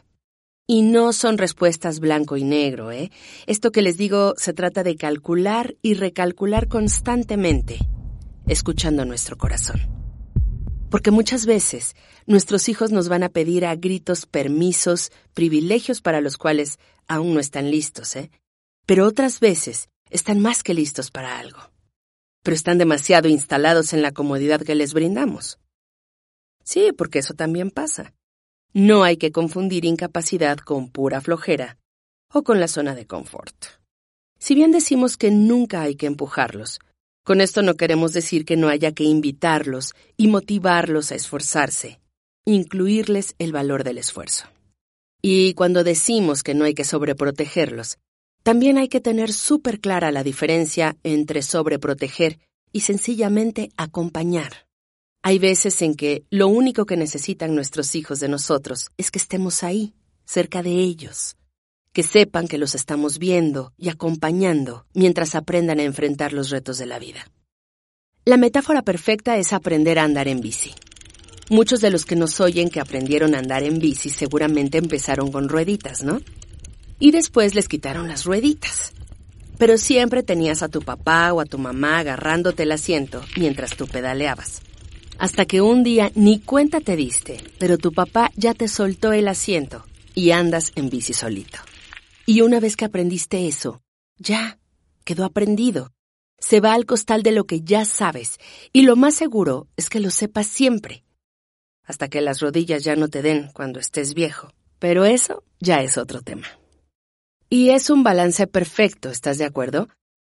Y 0.70 0.82
no 0.82 1.14
son 1.14 1.38
respuestas 1.38 2.02
blanco 2.02 2.36
y 2.36 2.44
negro, 2.44 2.92
¿eh? 2.92 3.10
Esto 3.46 3.72
que 3.72 3.82
les 3.82 3.96
digo 3.96 4.34
se 4.36 4.52
trata 4.52 4.84
de 4.84 4.98
calcular 4.98 5.78
y 5.82 5.94
recalcular 5.94 6.68
constantemente, 6.68 7.78
escuchando 8.48 9.06
nuestro 9.06 9.38
corazón. 9.38 9.80
Porque 10.92 11.10
muchas 11.10 11.46
veces 11.46 11.96
nuestros 12.26 12.68
hijos 12.68 12.92
nos 12.92 13.08
van 13.08 13.24
a 13.24 13.30
pedir 13.30 13.66
a 13.66 13.78
gritos 13.78 14.26
permisos, 14.26 15.14
privilegios 15.34 16.02
para 16.02 16.20
los 16.20 16.36
cuales 16.36 16.80
aún 17.08 17.34
no 17.34 17.40
están 17.40 17.72
listos, 17.72 18.18
¿eh? 18.18 18.30
Pero 18.86 19.06
otras 19.06 19.40
veces 19.40 19.88
están 20.10 20.42
más 20.42 20.64
que 20.64 20.74
listos 20.74 21.12
para 21.12 21.40
algo. 21.40 21.60
Pero 22.44 22.56
están 22.56 22.78
demasiado 22.78 23.30
instalados 23.30 23.94
en 23.94 24.02
la 24.02 24.12
comodidad 24.12 24.60
que 24.60 24.76
les 24.76 24.94
brindamos. 24.94 25.60
Sí, 26.66 26.92
porque 26.92 27.20
eso 27.20 27.36
también 27.36 27.72
pasa. 27.72 28.17
No 28.74 29.04
hay 29.04 29.18
que 29.18 29.32
confundir 29.32 29.86
incapacidad 29.86 30.58
con 30.58 30.90
pura 30.90 31.22
flojera 31.22 31.78
o 32.34 32.44
con 32.44 32.60
la 32.60 32.68
zona 32.68 32.96
de 32.96 33.08
confort. 33.08 33.56
Si 34.40 34.56
bien 34.56 34.72
decimos 34.72 35.18
que 35.18 35.32
nunca 35.32 35.82
hay 35.82 35.96
que 35.96 36.06
empujarlos, 36.06 36.80
con 37.24 37.42
esto 37.42 37.62
no 37.62 37.76
queremos 37.76 38.14
decir 38.14 38.46
que 38.46 38.56
no 38.56 38.70
haya 38.70 38.92
que 38.92 39.04
invitarlos 39.04 39.96
y 40.16 40.28
motivarlos 40.28 41.12
a 41.12 41.16
esforzarse, 41.16 42.00
incluirles 42.46 43.36
el 43.40 43.52
valor 43.52 43.84
del 43.84 43.98
esfuerzo. 43.98 44.46
Y 45.22 45.54
cuando 45.56 45.84
decimos 45.84 46.44
que 46.44 46.54
no 46.54 46.66
hay 46.66 46.74
que 46.74 46.84
sobreprotegerlos, 46.84 47.98
también 48.44 48.78
hay 48.78 48.88
que 48.88 49.02
tener 49.02 49.34
súper 49.34 49.80
clara 49.82 50.12
la 50.12 50.24
diferencia 50.24 50.96
entre 51.04 51.42
sobreproteger 51.42 52.40
y 52.72 52.82
sencillamente 52.82 53.72
acompañar. 53.76 54.67
Hay 55.28 55.40
veces 55.40 55.82
en 55.82 55.96
que 55.96 56.24
lo 56.30 56.48
único 56.48 56.86
que 56.86 56.96
necesitan 56.96 57.54
nuestros 57.54 57.96
hijos 57.96 58.22
de 58.22 58.30
nosotros 58.30 58.92
es 58.96 59.12
que 59.12 59.20
estemos 59.20 59.62
ahí, 59.62 59.94
cerca 60.24 60.64
de 60.64 60.70
ellos, 60.70 61.36
que 61.92 62.02
sepan 62.04 62.48
que 62.48 62.58
los 62.58 62.76
estamos 62.76 63.20
viendo 63.20 63.74
y 63.78 63.90
acompañando 63.90 64.86
mientras 64.94 65.36
aprendan 65.36 65.82
a 65.82 65.84
enfrentar 65.84 66.32
los 66.32 66.50
retos 66.50 66.78
de 66.78 66.86
la 66.86 66.98
vida. 66.98 67.30
La 68.24 68.38
metáfora 68.38 68.84
perfecta 68.84 69.36
es 69.36 69.52
aprender 69.52 70.00
a 70.00 70.06
andar 70.06 70.30
en 70.30 70.40
bici. 70.40 70.74
Muchos 71.50 71.82
de 71.82 71.92
los 71.92 72.06
que 72.06 72.16
nos 72.16 72.40
oyen 72.40 72.70
que 72.70 72.80
aprendieron 72.80 73.36
a 73.36 73.40
andar 73.40 73.64
en 73.64 73.80
bici 73.80 74.10
seguramente 74.10 74.78
empezaron 74.78 75.30
con 75.30 75.50
rueditas, 75.50 76.06
¿no? 76.06 76.22
Y 77.00 77.12
después 77.12 77.54
les 77.54 77.68
quitaron 77.68 78.08
las 78.08 78.24
rueditas. 78.24 78.94
pero 79.58 79.78
siempre 79.78 80.24
tenías 80.24 80.64
a 80.64 80.70
tu 80.70 80.82
papá 80.82 81.34
o 81.34 81.42
a 81.42 81.46
tu 81.46 81.58
mamá 81.58 81.98
agarrándote 82.00 82.64
el 82.64 82.72
asiento 82.72 83.24
mientras 83.36 83.76
tú 83.76 83.88
pedaleabas. 83.88 84.62
Hasta 85.20 85.46
que 85.46 85.62
un 85.62 85.84
día 85.84 86.12
ni 86.16 86.40
cuenta 86.40 86.80
te 86.80 86.96
diste, 86.96 87.44
pero 87.60 87.78
tu 87.78 87.92
papá 87.92 88.32
ya 88.36 88.54
te 88.54 88.68
soltó 88.68 89.14
el 89.14 89.28
asiento 89.28 89.84
y 90.14 90.32
andas 90.32 90.72
en 90.76 90.90
bici 90.90 91.14
solito. 91.14 91.60
Y 92.26 92.42
una 92.42 92.60
vez 92.60 92.76
que 92.76 92.86
aprendiste 92.86 93.48
eso, 93.48 93.82
ya, 94.20 94.60
quedó 95.06 95.26
aprendido. 95.26 95.92
Se 96.40 96.60
va 96.60 96.74
al 96.74 96.86
costal 96.86 97.24
de 97.24 97.32
lo 97.32 97.46
que 97.46 97.62
ya 97.62 97.84
sabes 97.86 98.38
y 98.74 98.84
lo 98.84 98.96
más 98.96 99.16
seguro 99.16 99.68
es 99.76 99.90
que 99.90 100.00
lo 100.00 100.12
sepas 100.12 100.46
siempre. 100.46 101.04
Hasta 101.84 102.10
que 102.10 102.22
las 102.22 102.40
rodillas 102.40 102.84
ya 102.84 102.96
no 102.96 103.08
te 103.08 103.22
den 103.24 103.50
cuando 103.54 103.80
estés 103.80 104.14
viejo. 104.14 104.52
Pero 104.78 105.06
eso 105.06 105.44
ya 105.60 105.82
es 105.82 105.98
otro 105.98 106.22
tema. 106.22 106.48
Y 107.50 107.70
es 107.70 107.90
un 107.90 108.04
balance 108.04 108.46
perfecto, 108.46 109.10
¿estás 109.10 109.38
de 109.38 109.46
acuerdo? 109.46 109.88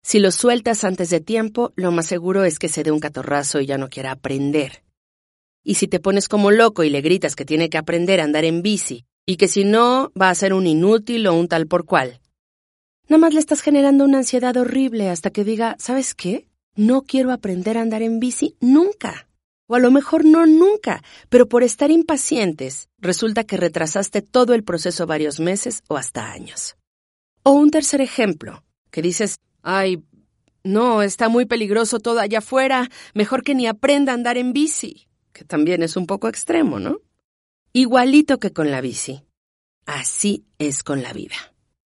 Si 0.02 0.18
lo 0.18 0.30
sueltas 0.30 0.84
antes 0.84 1.10
de 1.10 1.20
tiempo, 1.20 1.72
lo 1.76 1.92
más 1.92 2.06
seguro 2.06 2.44
es 2.44 2.58
que 2.58 2.68
se 2.68 2.82
dé 2.82 2.90
un 2.90 3.00
catorrazo 3.00 3.60
y 3.60 3.66
ya 3.66 3.78
no 3.78 3.88
quiera 3.88 4.12
aprender. 4.12 4.82
Y 5.62 5.74
si 5.74 5.88
te 5.88 6.00
pones 6.00 6.28
como 6.28 6.50
loco 6.50 6.84
y 6.84 6.90
le 6.90 7.02
gritas 7.02 7.36
que 7.36 7.44
tiene 7.44 7.68
que 7.68 7.78
aprender 7.78 8.20
a 8.20 8.24
andar 8.24 8.44
en 8.44 8.62
bici 8.62 9.04
y 9.26 9.36
que 9.36 9.46
si 9.46 9.64
no 9.64 10.10
va 10.20 10.30
a 10.30 10.34
ser 10.34 10.54
un 10.54 10.66
inútil 10.66 11.26
o 11.26 11.34
un 11.34 11.48
tal 11.48 11.66
por 11.66 11.84
cual, 11.84 12.20
nada 13.08 13.20
más 13.20 13.34
le 13.34 13.40
estás 13.40 13.60
generando 13.60 14.04
una 14.04 14.18
ansiedad 14.18 14.56
horrible 14.56 15.10
hasta 15.10 15.30
que 15.30 15.44
diga, 15.44 15.76
¿sabes 15.78 16.14
qué? 16.14 16.48
No 16.74 17.02
quiero 17.02 17.30
aprender 17.30 17.76
a 17.76 17.82
andar 17.82 18.02
en 18.02 18.20
bici 18.20 18.56
nunca. 18.60 19.28
O 19.68 19.74
a 19.74 19.78
lo 19.78 19.90
mejor 19.90 20.24
no 20.24 20.46
nunca, 20.46 21.04
pero 21.28 21.46
por 21.46 21.62
estar 21.62 21.90
impacientes, 21.90 22.88
resulta 22.98 23.44
que 23.44 23.56
retrasaste 23.56 24.22
todo 24.22 24.54
el 24.54 24.64
proceso 24.64 25.06
varios 25.06 25.38
meses 25.38 25.84
o 25.88 25.96
hasta 25.96 26.32
años. 26.32 26.76
O 27.44 27.52
un 27.52 27.70
tercer 27.70 28.00
ejemplo, 28.00 28.64
que 28.90 29.02
dices, 29.02 29.38
ay, 29.62 30.02
no, 30.62 31.02
está 31.02 31.28
muy 31.28 31.46
peligroso 31.46 32.00
todo 32.00 32.20
allá 32.20 32.38
afuera, 32.38 32.90
mejor 33.14 33.42
que 33.42 33.54
ni 33.54 33.66
aprenda 33.66 34.12
a 34.12 34.14
andar 34.14 34.36
en 34.36 34.52
bici, 34.52 35.08
que 35.32 35.44
también 35.44 35.82
es 35.82 35.96
un 35.96 36.06
poco 36.06 36.28
extremo, 36.28 36.78
¿no? 36.78 37.00
Igualito 37.72 38.38
que 38.38 38.52
con 38.52 38.70
la 38.70 38.80
bici. 38.80 39.22
Así 39.86 40.44
es 40.58 40.82
con 40.82 41.02
la 41.02 41.12
vida. 41.12 41.36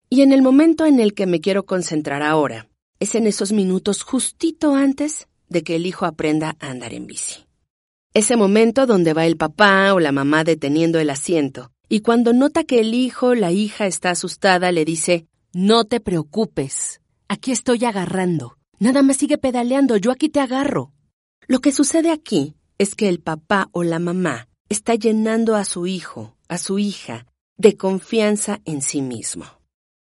Y 0.10 0.22
en 0.22 0.32
el 0.32 0.42
momento 0.42 0.86
en 0.86 1.00
el 1.00 1.14
que 1.14 1.26
me 1.26 1.42
quiero 1.42 1.66
concentrar 1.66 2.24
ahora, 2.24 2.70
es 3.00 3.16
en 3.16 3.28
esos 3.28 3.52
minutos 3.52 4.04
justito 4.04 4.74
antes 4.74 5.28
de 5.50 5.64
que 5.64 5.76
el 5.76 5.86
hijo 5.86 6.06
aprenda 6.06 6.56
a 6.60 6.70
andar 6.70 6.94
en 6.94 7.08
bici. 7.08 7.46
Ese 8.14 8.38
momento 8.38 8.86
donde 8.86 9.14
va 9.14 9.26
el 9.26 9.38
papá 9.38 9.94
o 9.94 10.00
la 10.00 10.12
mamá 10.12 10.44
deteniendo 10.44 11.00
el 11.00 11.10
asiento, 11.10 11.72
y 11.90 12.00
cuando 12.00 12.34
nota 12.34 12.64
que 12.64 12.80
el 12.80 12.94
hijo 12.94 13.28
o 13.28 13.36
la 13.36 13.52
hija 13.52 13.86
está 13.86 14.12
asustada, 14.12 14.72
le 14.72 14.86
dice, 14.86 15.28
No 15.54 15.84
te 15.84 16.00
preocupes, 16.00 17.02
aquí 17.28 17.52
estoy 17.52 17.84
agarrando. 17.86 18.58
Nada 18.80 19.02
más 19.02 19.18
sigue 19.18 19.38
pedaleando, 19.38 19.98
yo 19.98 20.12
aquí 20.12 20.30
te 20.30 20.40
agarro. 20.40 20.92
Lo 21.48 21.60
que 21.60 21.72
sucede 21.72 22.12
aquí 22.12 22.56
es 22.78 22.96
que 22.96 23.08
el 23.08 23.22
papá 23.22 23.70
o 23.72 23.84
la 23.84 24.00
mamá 24.00 24.50
está 24.70 24.96
llenando 24.96 25.56
a 25.56 25.64
su 25.64 25.88
hijo, 25.88 26.36
a 26.48 26.58
su 26.58 26.80
hija, 26.80 27.26
de 27.58 27.78
confianza 27.78 28.62
en 28.66 28.82
sí 28.82 29.02
mismo. 29.02 29.46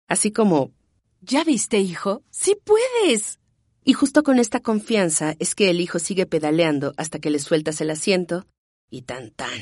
Así 0.08 0.32
como, 0.32 0.72
¿ya 1.20 1.44
viste, 1.44 1.78
hijo? 1.78 2.22
Sí 2.30 2.56
puedes. 2.62 3.38
Y 3.84 3.92
justo 3.92 4.22
con 4.22 4.38
esta 4.38 4.60
confianza 4.60 5.34
es 5.38 5.54
que 5.54 5.70
el 5.70 5.80
hijo 5.80 5.98
sigue 5.98 6.26
pedaleando 6.26 6.94
hasta 6.96 7.18
que 7.18 7.30
le 7.30 7.38
sueltas 7.38 7.80
el 7.80 7.90
asiento 7.90 8.46
y 8.90 9.02
tan 9.02 9.30
tan. 9.30 9.60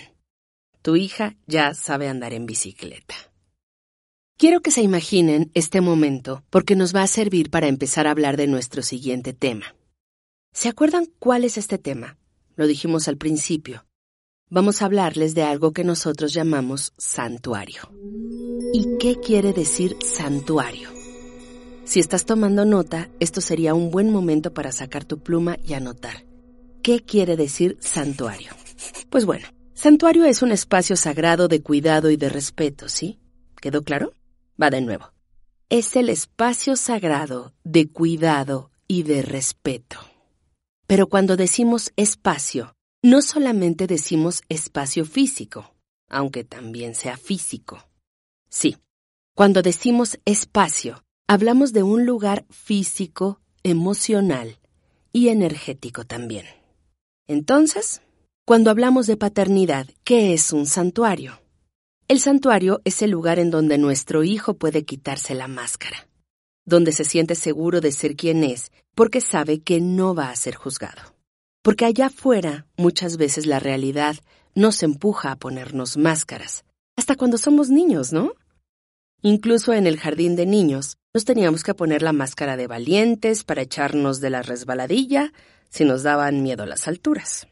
Tu 0.80 0.96
hija 0.96 1.36
ya 1.46 1.74
sabe 1.74 2.08
andar 2.08 2.32
en 2.32 2.46
bicicleta. 2.46 3.31
Quiero 4.42 4.60
que 4.60 4.72
se 4.72 4.82
imaginen 4.82 5.52
este 5.54 5.80
momento 5.80 6.42
porque 6.50 6.74
nos 6.74 6.92
va 6.92 7.04
a 7.04 7.06
servir 7.06 7.48
para 7.48 7.68
empezar 7.68 8.08
a 8.08 8.10
hablar 8.10 8.36
de 8.36 8.48
nuestro 8.48 8.82
siguiente 8.82 9.32
tema. 9.32 9.76
¿Se 10.52 10.68
acuerdan 10.68 11.06
cuál 11.20 11.44
es 11.44 11.58
este 11.58 11.78
tema? 11.78 12.18
Lo 12.56 12.66
dijimos 12.66 13.06
al 13.06 13.18
principio. 13.18 13.86
Vamos 14.50 14.82
a 14.82 14.86
hablarles 14.86 15.36
de 15.36 15.44
algo 15.44 15.72
que 15.72 15.84
nosotros 15.84 16.32
llamamos 16.32 16.92
santuario. 16.98 17.82
¿Y 18.72 18.98
qué 18.98 19.14
quiere 19.20 19.52
decir 19.52 19.96
santuario? 20.00 20.88
Si 21.84 22.00
estás 22.00 22.24
tomando 22.24 22.64
nota, 22.64 23.10
esto 23.20 23.40
sería 23.40 23.74
un 23.74 23.92
buen 23.92 24.10
momento 24.10 24.52
para 24.52 24.72
sacar 24.72 25.04
tu 25.04 25.20
pluma 25.20 25.56
y 25.64 25.74
anotar. 25.74 26.24
¿Qué 26.82 26.98
quiere 26.98 27.36
decir 27.36 27.76
santuario? 27.78 28.50
Pues 29.08 29.24
bueno, 29.24 29.46
santuario 29.72 30.24
es 30.24 30.42
un 30.42 30.50
espacio 30.50 30.96
sagrado 30.96 31.46
de 31.46 31.62
cuidado 31.62 32.10
y 32.10 32.16
de 32.16 32.28
respeto, 32.28 32.88
¿sí? 32.88 33.20
¿Quedó 33.60 33.82
claro? 33.82 34.14
Va 34.62 34.70
de 34.70 34.80
nuevo. 34.80 35.12
Es 35.68 35.96
el 35.96 36.08
espacio 36.08 36.76
sagrado 36.76 37.52
de 37.64 37.90
cuidado 37.90 38.70
y 38.86 39.02
de 39.02 39.22
respeto. 39.22 39.98
Pero 40.86 41.08
cuando 41.08 41.36
decimos 41.36 41.92
espacio, 41.96 42.76
no 43.02 43.22
solamente 43.22 43.88
decimos 43.88 44.42
espacio 44.48 45.04
físico, 45.04 45.74
aunque 46.08 46.44
también 46.44 46.94
sea 46.94 47.16
físico. 47.16 47.88
Sí, 48.48 48.76
cuando 49.34 49.62
decimos 49.62 50.20
espacio, 50.26 51.02
hablamos 51.26 51.72
de 51.72 51.82
un 51.82 52.06
lugar 52.06 52.44
físico, 52.50 53.40
emocional 53.64 54.60
y 55.12 55.28
energético 55.28 56.04
también. 56.04 56.46
Entonces, 57.26 58.00
cuando 58.44 58.70
hablamos 58.70 59.08
de 59.08 59.16
paternidad, 59.16 59.88
¿qué 60.04 60.34
es 60.34 60.52
un 60.52 60.66
santuario? 60.66 61.41
El 62.12 62.20
santuario 62.20 62.82
es 62.84 63.00
el 63.00 63.10
lugar 63.10 63.38
en 63.38 63.50
donde 63.50 63.78
nuestro 63.78 64.22
hijo 64.22 64.52
puede 64.52 64.84
quitarse 64.84 65.34
la 65.34 65.48
máscara, 65.48 66.08
donde 66.66 66.92
se 66.92 67.04
siente 67.06 67.34
seguro 67.34 67.80
de 67.80 67.90
ser 67.90 68.16
quien 68.16 68.44
es 68.44 68.70
porque 68.94 69.22
sabe 69.22 69.62
que 69.62 69.80
no 69.80 70.14
va 70.14 70.28
a 70.28 70.36
ser 70.36 70.54
juzgado. 70.54 71.00
Porque 71.62 71.86
allá 71.86 72.08
afuera 72.08 72.66
muchas 72.76 73.16
veces 73.16 73.46
la 73.46 73.60
realidad 73.60 74.16
nos 74.54 74.82
empuja 74.82 75.32
a 75.32 75.36
ponernos 75.36 75.96
máscaras, 75.96 76.66
hasta 76.96 77.16
cuando 77.16 77.38
somos 77.38 77.70
niños, 77.70 78.12
¿no? 78.12 78.34
Incluso 79.22 79.72
en 79.72 79.86
el 79.86 79.98
jardín 79.98 80.36
de 80.36 80.44
niños, 80.44 80.98
nos 81.14 81.24
teníamos 81.24 81.64
que 81.64 81.72
poner 81.72 82.02
la 82.02 82.12
máscara 82.12 82.58
de 82.58 82.66
valientes 82.66 83.42
para 83.42 83.62
echarnos 83.62 84.20
de 84.20 84.28
la 84.28 84.42
resbaladilla 84.42 85.32
si 85.70 85.86
nos 85.86 86.02
daban 86.02 86.42
miedo 86.42 86.66
las 86.66 86.88
alturas. 86.88 87.46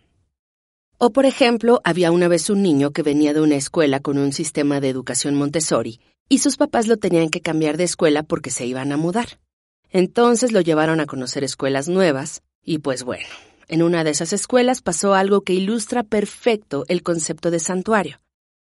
O, 1.03 1.15
por 1.15 1.25
ejemplo, 1.25 1.81
había 1.83 2.13
una 2.13 2.29
vez 2.29 2.51
un 2.51 2.63
niño 2.63 2.91
que 2.91 3.03
venía 3.03 3.33
de 3.33 3.41
una 3.41 3.55
escuela 3.55 4.01
con 4.01 4.19
un 4.19 4.35
sistema 4.35 4.81
de 4.81 4.91
educación 4.91 5.35
Montessori 5.35 5.99
y 6.29 6.41
sus 6.41 6.59
papás 6.59 6.89
lo 6.89 6.99
tenían 6.99 7.31
que 7.31 7.41
cambiar 7.41 7.79
de 7.79 7.85
escuela 7.85 8.23
porque 8.23 8.51
se 8.51 8.67
iban 8.67 8.93
a 8.93 8.99
mudar. 8.99 9.41
Entonces 9.89 10.53
lo 10.53 10.61
llevaron 10.61 11.01
a 11.01 11.07
conocer 11.07 11.43
escuelas 11.43 11.89
nuevas 11.89 12.43
y 12.63 12.81
pues 12.81 13.03
bueno, 13.03 13.25
en 13.67 13.83
una 13.83 14.05
de 14.05 14.11
esas 14.11 14.35
escuelas 14.35 14.83
pasó 14.83 15.15
algo 15.15 15.41
que 15.41 15.55
ilustra 15.55 16.03
perfecto 16.03 16.85
el 16.89 17.03
concepto 17.03 17.51
de 17.51 17.61
santuario. 17.61 18.21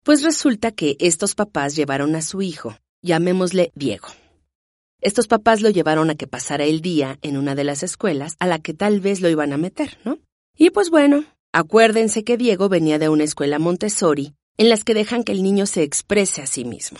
Pues 0.03 0.23
resulta 0.23 0.71
que 0.71 0.95
estos 1.01 1.35
papás 1.35 1.75
llevaron 1.75 2.15
a 2.15 2.21
su 2.21 2.41
hijo, 2.41 2.77
llamémosle 3.01 3.73
Diego. 3.75 4.07
Estos 5.01 5.27
papás 5.27 5.59
lo 5.59 5.69
llevaron 5.69 6.09
a 6.09 6.15
que 6.15 6.27
pasara 6.27 6.63
el 6.63 6.79
día 6.79 7.19
en 7.21 7.35
una 7.35 7.53
de 7.53 7.65
las 7.65 7.83
escuelas 7.83 8.37
a 8.39 8.47
la 8.47 8.59
que 8.59 8.73
tal 8.73 9.01
vez 9.01 9.19
lo 9.19 9.27
iban 9.27 9.51
a 9.51 9.57
meter, 9.57 9.97
¿no? 10.05 10.19
Y 10.55 10.69
pues 10.69 10.89
bueno, 10.89 11.25
acuérdense 11.53 12.25
que 12.25 12.35
Diego 12.35 12.67
venía 12.67 12.99
de 12.99 13.07
una 13.07 13.23
escuela 13.23 13.59
Montessori 13.59 14.33
en 14.57 14.69
las 14.69 14.83
que 14.83 14.93
dejan 14.93 15.23
que 15.23 15.31
el 15.31 15.41
niño 15.41 15.65
se 15.65 15.83
exprese 15.83 16.41
a 16.41 16.47
sí 16.47 16.65
mismo. 16.65 16.99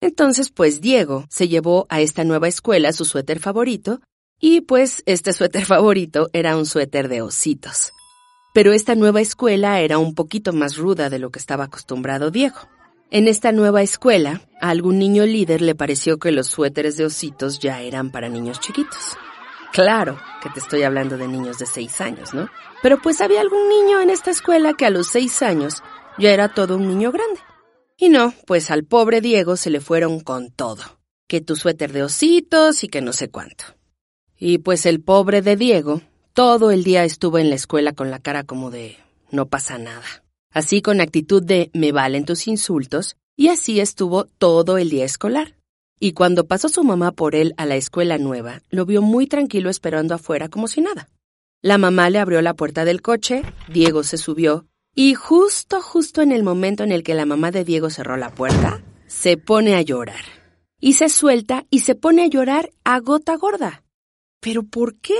Entonces, 0.00 0.50
pues 0.50 0.80
Diego 0.80 1.26
se 1.30 1.46
llevó 1.46 1.86
a 1.88 2.00
esta 2.00 2.24
nueva 2.24 2.48
escuela 2.48 2.92
su 2.92 3.04
suéter 3.04 3.38
favorito 3.38 4.00
y 4.40 4.62
pues 4.62 5.02
este 5.06 5.32
suéter 5.32 5.64
favorito 5.66 6.28
era 6.32 6.56
un 6.56 6.66
suéter 6.66 7.08
de 7.08 7.22
ositos. 7.22 7.92
Pero 8.52 8.72
esta 8.72 8.94
nueva 8.94 9.20
escuela 9.20 9.80
era 9.80 9.98
un 9.98 10.14
poquito 10.14 10.52
más 10.52 10.76
ruda 10.76 11.08
de 11.08 11.18
lo 11.18 11.30
que 11.30 11.38
estaba 11.38 11.64
acostumbrado 11.64 12.30
Diego. 12.30 12.58
En 13.10 13.28
esta 13.28 13.52
nueva 13.52 13.82
escuela, 13.82 14.42
a 14.60 14.70
algún 14.70 14.98
niño 14.98 15.24
líder 15.24 15.62
le 15.62 15.74
pareció 15.74 16.18
que 16.18 16.32
los 16.32 16.48
suéteres 16.48 16.96
de 16.96 17.04
ositos 17.04 17.60
ya 17.60 17.80
eran 17.80 18.10
para 18.10 18.28
niños 18.28 18.58
chiquitos. 18.58 19.16
Claro 19.72 20.18
que 20.42 20.50
te 20.50 20.60
estoy 20.60 20.82
hablando 20.82 21.16
de 21.16 21.28
niños 21.28 21.58
de 21.58 21.66
seis 21.66 22.00
años, 22.00 22.34
¿no? 22.34 22.48
Pero 22.82 23.00
pues 23.00 23.20
había 23.20 23.40
algún 23.40 23.68
niño 23.68 24.00
en 24.00 24.10
esta 24.10 24.30
escuela 24.30 24.74
que 24.74 24.86
a 24.86 24.90
los 24.90 25.08
seis 25.08 25.42
años 25.42 25.82
ya 26.18 26.30
era 26.30 26.52
todo 26.52 26.76
un 26.76 26.86
niño 26.86 27.10
grande. 27.10 27.40
Y 27.96 28.08
no, 28.08 28.34
pues 28.46 28.70
al 28.70 28.84
pobre 28.84 29.20
Diego 29.20 29.56
se 29.56 29.70
le 29.70 29.80
fueron 29.80 30.20
con 30.20 30.50
todo. 30.50 30.82
Que 31.26 31.40
tu 31.40 31.56
suéter 31.56 31.92
de 31.92 32.02
ositos 32.02 32.84
y 32.84 32.88
que 32.88 33.00
no 33.00 33.12
sé 33.12 33.30
cuánto. 33.30 33.64
Y 34.36 34.58
pues 34.58 34.86
el 34.86 35.00
pobre 35.00 35.40
de 35.40 35.56
Diego 35.56 36.02
todo 36.34 36.70
el 36.70 36.82
día 36.82 37.04
estuvo 37.04 37.38
en 37.38 37.50
la 37.50 37.56
escuela 37.56 37.92
con 37.92 38.10
la 38.10 38.18
cara 38.18 38.44
como 38.44 38.70
de 38.70 38.96
no 39.30 39.46
pasa 39.46 39.78
nada. 39.78 40.24
Así 40.50 40.82
con 40.82 41.00
actitud 41.00 41.42
de 41.42 41.70
me 41.74 41.92
valen 41.92 42.24
tus 42.24 42.46
insultos, 42.46 43.16
y 43.36 43.48
así 43.48 43.80
estuvo 43.80 44.24
todo 44.24 44.78
el 44.78 44.90
día 44.90 45.04
escolar. 45.04 45.54
Y 46.04 46.14
cuando 46.14 46.48
pasó 46.48 46.68
su 46.68 46.82
mamá 46.82 47.12
por 47.12 47.36
él 47.36 47.54
a 47.58 47.64
la 47.64 47.76
escuela 47.76 48.18
nueva, 48.18 48.60
lo 48.70 48.84
vio 48.86 49.02
muy 49.02 49.28
tranquilo 49.28 49.70
esperando 49.70 50.16
afuera 50.16 50.48
como 50.48 50.66
si 50.66 50.80
nada. 50.80 51.08
La 51.60 51.78
mamá 51.78 52.10
le 52.10 52.18
abrió 52.18 52.42
la 52.42 52.54
puerta 52.54 52.84
del 52.84 53.00
coche, 53.00 53.42
Diego 53.68 54.02
se 54.02 54.16
subió, 54.16 54.66
y 54.96 55.14
justo, 55.14 55.80
justo 55.80 56.20
en 56.20 56.32
el 56.32 56.42
momento 56.42 56.82
en 56.82 56.90
el 56.90 57.04
que 57.04 57.14
la 57.14 57.24
mamá 57.24 57.52
de 57.52 57.62
Diego 57.62 57.88
cerró 57.88 58.16
la 58.16 58.34
puerta, 58.34 58.82
se 59.06 59.36
pone 59.36 59.76
a 59.76 59.82
llorar. 59.82 60.24
y 60.80 60.94
se 60.94 61.08
suelta 61.08 61.66
y 61.70 61.78
se 61.78 61.94
pone 61.94 62.24
a 62.24 62.26
llorar 62.26 62.72
a 62.82 62.98
gota 62.98 63.36
gorda. 63.36 63.84
¿Pero 64.40 64.64
por 64.64 64.96
qué? 64.96 65.14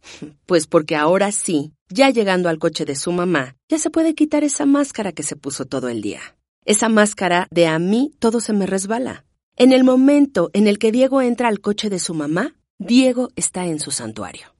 Pues 0.46 0.66
porque 0.66 0.96
ahora 0.96 1.30
sí, 1.30 1.74
ya 1.90 2.08
llegando 2.08 2.48
al 2.48 2.58
coche 2.58 2.86
de 2.86 2.96
su 2.96 3.12
mamá, 3.12 3.54
ya 3.68 3.78
se 3.78 3.90
puede 3.90 4.14
quitar 4.14 4.44
esa 4.44 4.64
máscara 4.64 5.12
que 5.12 5.22
se 5.22 5.36
puso 5.36 5.66
todo 5.66 5.90
el 5.90 6.00
día. 6.00 6.22
Esa 6.64 6.88
máscara 6.88 7.48
de 7.50 7.66
a 7.66 7.78
mí 7.78 8.14
todo 8.18 8.40
se 8.40 8.54
me 8.54 8.64
resbala. 8.64 9.25
En 9.58 9.72
el 9.72 9.84
momento 9.84 10.50
en 10.52 10.66
el 10.66 10.78
que 10.78 10.92
Diego 10.92 11.22
entra 11.22 11.48
al 11.48 11.60
coche 11.60 11.88
de 11.88 11.98
su 11.98 12.12
mamá, 12.12 12.54
Diego 12.78 13.30
está 13.36 13.64
en 13.64 13.80
su 13.80 13.90
santuario. 13.90 14.54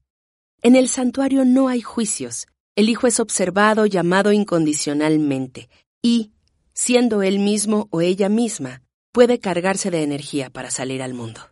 En 0.62 0.74
el 0.74 0.88
santuario 0.88 1.44
no 1.44 1.68
hay 1.68 1.82
juicios. 1.82 2.46
El 2.76 2.88
hijo 2.88 3.06
es 3.06 3.20
observado, 3.20 3.84
llamado 3.84 4.32
incondicionalmente, 4.32 5.68
y, 6.00 6.32
siendo 6.72 7.22
él 7.22 7.40
mismo 7.40 7.88
o 7.90 8.00
ella 8.00 8.30
misma, 8.30 8.82
puede 9.12 9.38
cargarse 9.38 9.90
de 9.90 10.02
energía 10.02 10.48
para 10.48 10.70
salir 10.70 11.02
al 11.02 11.12
mundo. 11.12 11.42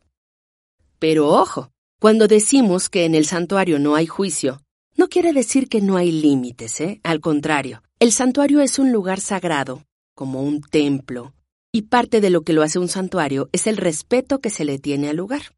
Pero 0.99 1.29
ojo, 1.29 1.71
cuando 2.01 2.29
decimos 2.29 2.89
que 2.89 3.05
en 3.05 3.15
el 3.15 3.27
santuario 3.27 3.79
no 3.79 3.95
hay 3.95 4.07
juicio, 4.07 4.63
no 4.97 5.09
quiere 5.09 5.35
decir 5.35 5.69
que 5.69 5.83
no 5.83 5.99
hay 5.99 6.13
límites, 6.13 6.81
¿eh? 6.81 6.99
Al 7.03 7.21
contrario, 7.21 7.83
el 7.99 8.11
santuario 8.11 8.63
es 8.63 8.79
un 8.79 8.91
lugar 8.91 9.21
sagrado, 9.21 9.85
como 10.15 10.43
un 10.43 10.63
templo, 10.63 11.35
y 11.75 11.83
parte 11.83 12.21
de 12.21 12.31
lo 12.31 12.43
que 12.43 12.53
lo 12.53 12.63
hace 12.63 12.79
un 12.79 12.87
santuario 12.87 13.49
es 13.51 13.67
el 13.67 13.77
respeto 13.77 14.41
que 14.41 14.49
se 14.49 14.65
le 14.65 14.79
tiene 14.79 15.09
al 15.09 15.17
lugar. 15.17 15.57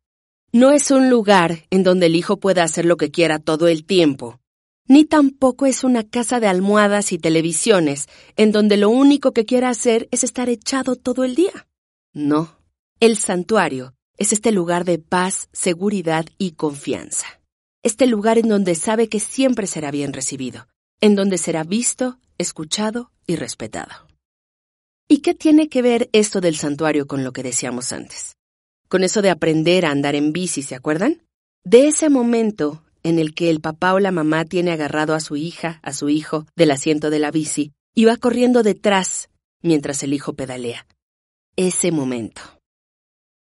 No 0.51 0.71
es 0.71 0.91
un 0.91 1.11
lugar 1.11 1.67
en 1.69 1.83
donde 1.83 2.07
el 2.07 2.17
hijo 2.17 2.39
pueda 2.39 2.63
hacer 2.63 2.87
lo 2.87 2.97
que 2.97 3.11
quiera 3.11 3.39
todo 3.39 3.69
el 3.69 3.85
tiempo, 3.85 4.41
ni 4.89 5.05
tampoco 5.05 5.67
es 5.67 5.85
una 5.85 6.09
casa 6.09 6.41
de 6.41 6.47
almohadas 6.47 7.13
y 7.13 7.19
televisiones 7.19 8.09
en 8.37 8.51
donde 8.51 8.79
lo 8.79 8.89
único 8.89 9.33
que 9.33 9.45
quiera 9.45 9.69
hacer 9.69 10.09
es 10.11 10.25
estar 10.25 10.49
echado 10.49 10.97
todo 10.97 11.23
el 11.23 11.35
día. 11.35 11.69
No, 12.15 12.57
el 12.99 13.19
santuario 13.19 13.93
es 14.17 14.33
este 14.33 14.53
lugar 14.53 14.87
de 14.87 14.99
paz, 14.99 15.51
seguridad 15.53 16.25
y 16.39 16.53
confianza. 16.53 17.27
Este 17.83 18.07
lugar 18.07 18.39
en 18.39 18.49
donde 18.49 18.75
sabe 18.75 19.11
que 19.11 19.21
siempre 19.21 19.67
será 19.67 19.91
bien 19.91 20.15
recibido, 20.15 20.67
en 21.03 21.15
donde 21.15 21.37
será 21.37 21.63
visto, 21.63 22.19
escuchado 22.39 23.13
y 23.27 23.37
respetado. 23.37 24.07
¿Y 25.09 25.19
qué 25.19 25.35
tiene 25.35 25.69
que 25.69 25.83
ver 25.83 26.09
esto 26.13 26.41
del 26.41 26.57
santuario 26.57 27.07
con 27.07 27.25
lo 27.25 27.33
que 27.33 27.43
decíamos 27.43 27.93
antes? 27.93 28.37
Con 28.89 29.05
eso 29.05 29.23
de 29.23 29.31
aprender 29.31 29.87
a 29.87 29.91
andar 29.91 30.15
en 30.15 30.33
bici, 30.33 30.63
¿se 30.63 30.75
acuerdan? 30.75 31.23
De 31.65 31.89
ese 31.89 32.09
momento 32.09 32.83
en 33.03 33.19
el 33.19 33.35
que 33.35 33.51
el 33.51 33.61
papá 33.61 33.95
o 33.95 34.01
la 34.01 34.11
mamá 34.11 34.45
tiene 34.45 34.73
agarrado 34.73 35.15
a 35.15 35.21
su 35.21 35.37
hija, 35.37 35.81
a 35.83 35.93
su 35.93 36.09
hijo, 36.09 36.47
del 36.57 36.71
asiento 36.71 37.11
de 37.11 37.21
la 37.21 37.31
bici 37.31 37.73
y 37.95 38.05
va 38.05 38.17
corriendo 38.17 38.63
detrás 38.63 39.31
mientras 39.63 40.03
el 40.03 40.13
hijo 40.13 40.35
pedalea. 40.35 40.87
Ese 41.57 41.93
momento 41.93 42.57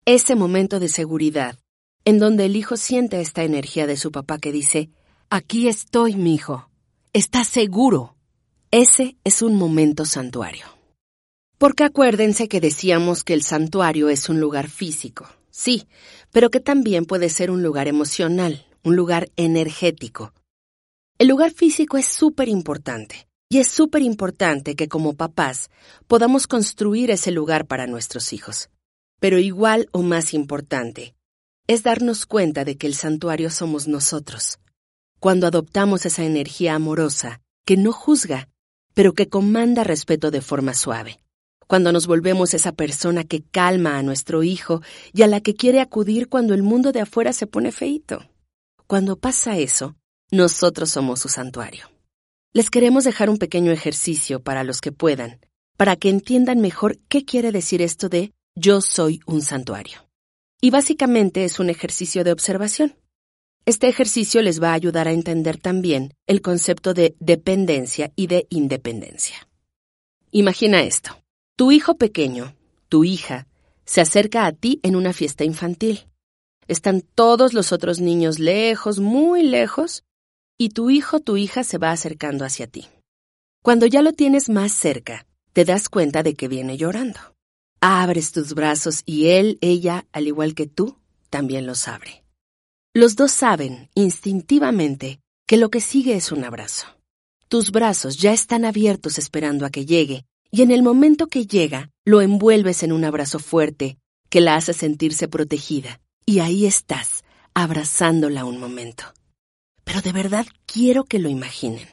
ese 0.07 0.37
momento 0.37 0.81
de 0.81 0.89
seguridad, 0.89 1.59
en 2.05 2.19
donde 2.19 2.45
el 2.45 2.57
hijo 2.57 2.77
siente 2.77 3.21
esta 3.21 3.43
energía 3.43 3.87
de 3.87 3.97
su 3.97 4.13
papá 4.13 4.39
que 4.39 4.53
dice, 4.53 4.91
aquí 5.31 5.69
estoy, 5.69 6.15
mi 6.15 6.35
hijo, 6.35 6.69
estás 7.13 7.49
seguro. 7.49 8.17
Ese 8.71 9.17
es 9.25 9.41
un 9.41 9.55
momento 9.55 10.05
santuario. 10.05 10.74
Porque 11.65 11.85
acuérdense 11.85 12.47
que 12.47 12.61
decíamos 12.61 13.25
que 13.25 13.33
el 13.33 13.43
santuario 13.43 14.11
es 14.11 14.29
un 14.29 14.39
lugar 14.39 14.69
físico, 14.69 15.27
sí, 15.51 15.89
pero 16.31 16.51
que 16.51 16.61
también 16.61 17.07
puede 17.07 17.31
ser 17.31 17.51
un 17.51 17.63
lugar 17.63 17.89
emocional, 17.89 18.67
un 18.83 18.97
lugar 18.97 19.31
energético. 19.37 20.35
El 21.17 21.29
lugar 21.29 21.53
físico 21.53 21.97
es 21.97 22.05
súper 22.05 22.51
importante, 22.51 23.29
y 23.49 23.61
es 23.61 23.69
súper 23.69 24.03
importante 24.03 24.77
que 24.77 24.89
como 24.89 25.15
papás 25.15 25.71
podamos 26.07 26.47
construir 26.47 27.11
ese 27.11 27.31
lugar 27.31 27.65
para 27.65 27.87
nuestros 27.87 28.35
hijos. 28.35 28.69
Pero 29.19 29.39
igual 29.39 29.89
o 29.93 30.03
más 30.03 30.35
importante, 30.35 31.15
es 31.67 31.83
darnos 31.83 32.27
cuenta 32.27 32.67
de 32.67 32.77
que 32.77 32.87
el 32.87 32.95
santuario 32.95 33.49
somos 33.49 33.89
nosotros. 33.89 34.59
Cuando 35.19 35.47
adoptamos 35.47 36.05
esa 36.05 36.25
energía 36.25 36.75
amorosa, 36.75 37.41
que 37.65 37.79
no 37.79 37.93
juzga, 37.93 38.51
pero 38.93 39.15
que 39.15 39.31
comanda 39.31 39.83
respeto 39.83 40.31
de 40.31 40.43
forma 40.43 40.75
suave. 40.75 41.21
Cuando 41.67 41.93
nos 41.93 42.07
volvemos 42.07 42.55
esa 42.55 42.73
persona 42.73 43.25
que 43.25 43.43
calma 43.43 43.99
a 43.99 44.03
nuestro 44.03 44.43
hijo 44.43 44.83
y 45.13 45.23
a 45.23 45.27
la 45.27 45.41
que 45.41 45.55
quiere 45.55 45.81
acudir 45.81 46.29
cuando 46.29 46.55
el 46.55 46.63
mundo 46.63 46.93
de 46.93 47.01
afuera 47.01 47.33
se 47.33 47.47
pone 47.47 47.73
feito. 47.73 48.25
Cuando 48.87 49.17
pasa 49.17 49.59
eso, 49.59 49.97
nosotros 50.31 50.91
somos 50.91 51.21
su 51.21 51.29
santuario. 51.29 51.91
Les 52.53 52.71
queremos 52.71 53.05
dejar 53.05 53.31
un 53.31 53.39
pequeño 53.39 53.73
ejercicio 53.73 54.41
para 54.41 54.63
los 54.63 54.81
que 54.81 54.93
puedan, 54.93 55.41
para 55.77 55.97
que 55.97 56.11
entiendan 56.11 56.61
mejor 56.61 56.99
qué 57.09 57.25
quiere 57.25 57.51
decir 57.51 57.83
esto 57.83 58.09
de 58.09 58.33
yo 58.55 58.81
soy 58.81 59.21
un 59.27 59.43
santuario. 59.43 60.07
Y 60.61 60.71
básicamente 60.71 61.45
es 61.45 61.59
un 61.59 61.71
ejercicio 61.71 62.25
de 62.25 62.33
observación. 62.33 62.97
Este 63.67 63.89
ejercicio 63.89 64.43
les 64.43 64.63
va 64.63 64.71
a 64.71 64.75
ayudar 64.75 65.09
a 65.09 65.13
entender 65.13 65.57
también 65.57 66.15
el 66.27 66.43
concepto 66.43 66.95
de 66.95 67.17
dependencia 67.19 68.13
y 68.15 68.27
de 68.27 68.47
independencia. 68.51 69.49
Imagina 70.31 70.83
esto. 70.83 71.24
Tu 71.57 71.71
hijo 71.71 71.95
pequeño, 71.97 72.57
tu 72.89 73.05
hija, 73.05 73.47
se 73.85 74.01
acerca 74.01 74.47
a 74.47 74.53
ti 74.53 74.81
en 74.83 74.97
una 74.97 75.13
fiesta 75.13 75.45
infantil. 75.45 76.09
Están 76.67 77.03
todos 77.03 77.53
los 77.55 77.71
otros 77.71 78.01
niños 78.01 78.41
lejos, 78.41 78.99
muy 78.99 79.45
lejos, 79.45 80.03
y 80.59 80.71
tu 80.71 80.91
hijo, 80.91 81.21
tu 81.21 81.37
hija 81.37 81.63
se 81.63 81.79
va 81.79 81.93
acercando 81.93 82.45
hacia 82.45 82.67
ti. 82.67 82.89
Cuando 83.63 83.87
ya 83.87 84.03
lo 84.03 84.13
tienes 84.15 84.49
más 84.49 84.73
cerca, 84.73 85.27
te 85.53 85.65
das 85.65 85.89
cuenta 85.89 86.25
de 86.25 86.35
que 86.35 86.49
viene 86.49 86.77
llorando. 86.77 87.21
Abres 87.81 88.33
tus 88.33 88.55
brazos 88.55 89.03
y 89.07 89.29
él, 89.29 89.59
ella, 89.61 90.07
al 90.11 90.27
igual 90.27 90.57
que 90.57 90.67
tú, 90.67 90.97
también 91.31 91.67
los 91.67 91.87
abre. 91.87 92.25
Los 92.93 93.15
dos 93.15 93.31
saben, 93.31 93.91
instintivamente, 93.95 95.21
que 95.47 95.57
lo 95.57 95.71
que 95.71 95.81
sigue 95.81 96.17
es 96.17 96.33
un 96.33 96.43
abrazo. 96.43 96.87
Tus 97.47 97.71
brazos 97.71 98.17
ya 98.17 98.33
están 98.33 98.65
abiertos 98.65 99.19
esperando 99.19 99.67
a 99.67 99.71
que 99.71 99.87
llegue, 99.87 100.25
y 100.55 100.63
en 100.63 100.71
el 100.71 100.85
momento 100.85 101.27
que 101.27 101.49
llega, 101.49 101.91
lo 102.05 102.21
envuelves 102.21 102.85
en 102.85 102.93
un 102.93 103.05
abrazo 103.05 103.41
fuerte 103.41 103.99
que 104.31 104.41
la 104.41 104.55
hace 104.55 104.73
sentirse 104.73 105.27
protegida, 105.27 106.01
y 106.27 106.39
ahí 106.39 106.65
estás, 106.65 107.25
abrazándola 107.55 108.45
un 108.45 108.61
momento. 108.61 109.03
Pero 109.83 110.01
de 110.01 110.13
verdad 110.13 110.47
quiero 110.65 111.03
que 111.03 111.19
lo 111.19 111.29
imaginen. 111.29 111.89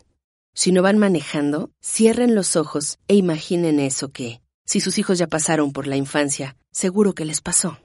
Si 0.53 0.71
no 0.71 0.83
van 0.83 0.99
manejando, 0.99 1.71
cierren 1.81 2.35
los 2.35 2.55
ojos 2.55 2.99
e 3.07 3.15
imaginen 3.15 3.79
eso 3.79 4.09
que, 4.09 4.41
si 4.63 4.79
sus 4.79 4.99
hijos 4.99 5.17
ya 5.17 5.25
pasaron 5.25 5.73
por 5.73 5.87
la 5.87 5.97
infancia, 5.97 6.55
seguro 6.71 7.13
que 7.13 7.25
les 7.25 7.41
pasó. 7.41 7.79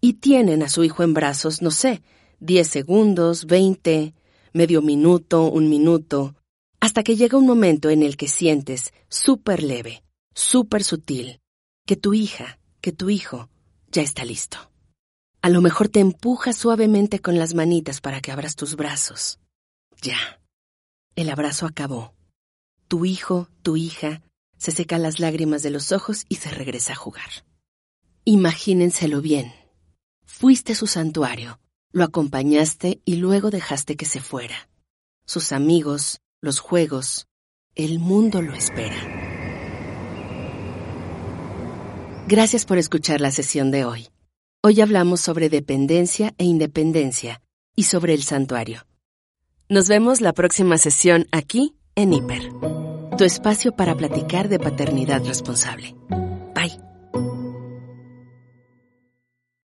Y 0.00 0.14
tienen 0.14 0.62
a 0.62 0.70
su 0.70 0.82
hijo 0.82 1.02
en 1.02 1.12
brazos, 1.12 1.60
no 1.60 1.70
sé, 1.70 2.00
diez 2.40 2.68
segundos, 2.68 3.44
veinte, 3.44 4.14
medio 4.54 4.80
minuto, 4.80 5.50
un 5.50 5.68
minuto, 5.68 6.34
hasta 6.80 7.02
que 7.02 7.16
llega 7.16 7.36
un 7.36 7.46
momento 7.46 7.90
en 7.90 8.02
el 8.02 8.16
que 8.16 8.28
sientes 8.28 8.94
súper 9.10 9.62
leve, 9.62 10.02
súper 10.36 10.84
sutil, 10.84 11.40
que 11.86 11.96
tu 11.96 12.12
hija, 12.12 12.60
que 12.80 12.92
tu 12.92 13.08
hijo, 13.08 13.48
ya 13.90 14.02
está 14.02 14.24
listo. 14.24 14.70
A 15.40 15.48
lo 15.48 15.62
mejor 15.62 15.88
te 15.88 16.00
empuja 16.00 16.52
suavemente 16.52 17.20
con 17.20 17.38
las 17.38 17.54
manitas 17.54 18.00
para 18.00 18.20
que 18.20 18.32
abras 18.32 18.54
tus 18.54 18.76
brazos. 18.76 19.40
Ya. 20.02 20.40
El 21.14 21.30
abrazo 21.30 21.66
acabó. 21.66 22.14
Tu 22.86 23.06
hijo, 23.06 23.48
tu 23.62 23.76
hija, 23.76 24.22
se 24.58 24.72
seca 24.72 24.98
las 24.98 25.20
lágrimas 25.20 25.62
de 25.62 25.70
los 25.70 25.90
ojos 25.90 26.26
y 26.28 26.36
se 26.36 26.50
regresa 26.50 26.92
a 26.92 26.96
jugar. 26.96 27.46
Imagínenselo 28.24 29.22
bien. 29.22 29.54
Fuiste 30.24 30.74
su 30.74 30.86
santuario, 30.86 31.60
lo 31.92 32.04
acompañaste 32.04 33.00
y 33.04 33.16
luego 33.16 33.50
dejaste 33.50 33.96
que 33.96 34.04
se 34.04 34.20
fuera. 34.20 34.68
Sus 35.24 35.52
amigos, 35.52 36.20
los 36.42 36.58
juegos, 36.58 37.26
el 37.74 37.98
mundo 37.98 38.42
lo 38.42 38.54
espera. 38.54 39.15
Gracias 42.26 42.64
por 42.64 42.78
escuchar 42.78 43.20
la 43.20 43.30
sesión 43.30 43.70
de 43.70 43.84
hoy. 43.84 44.08
Hoy 44.62 44.80
hablamos 44.80 45.20
sobre 45.20 45.48
dependencia 45.48 46.34
e 46.38 46.44
independencia 46.44 47.40
y 47.76 47.84
sobre 47.84 48.14
el 48.14 48.22
santuario. 48.22 48.86
Nos 49.68 49.88
vemos 49.88 50.20
la 50.20 50.32
próxima 50.32 50.76
sesión 50.78 51.26
aquí 51.30 51.76
en 51.94 52.12
Hiper 52.12 52.50
tu 53.16 53.24
espacio 53.24 53.72
para 53.72 53.94
platicar 53.94 54.48
de 54.48 54.58
paternidad 54.58 55.24
responsable. 55.24 55.94
Bye. 56.54 56.78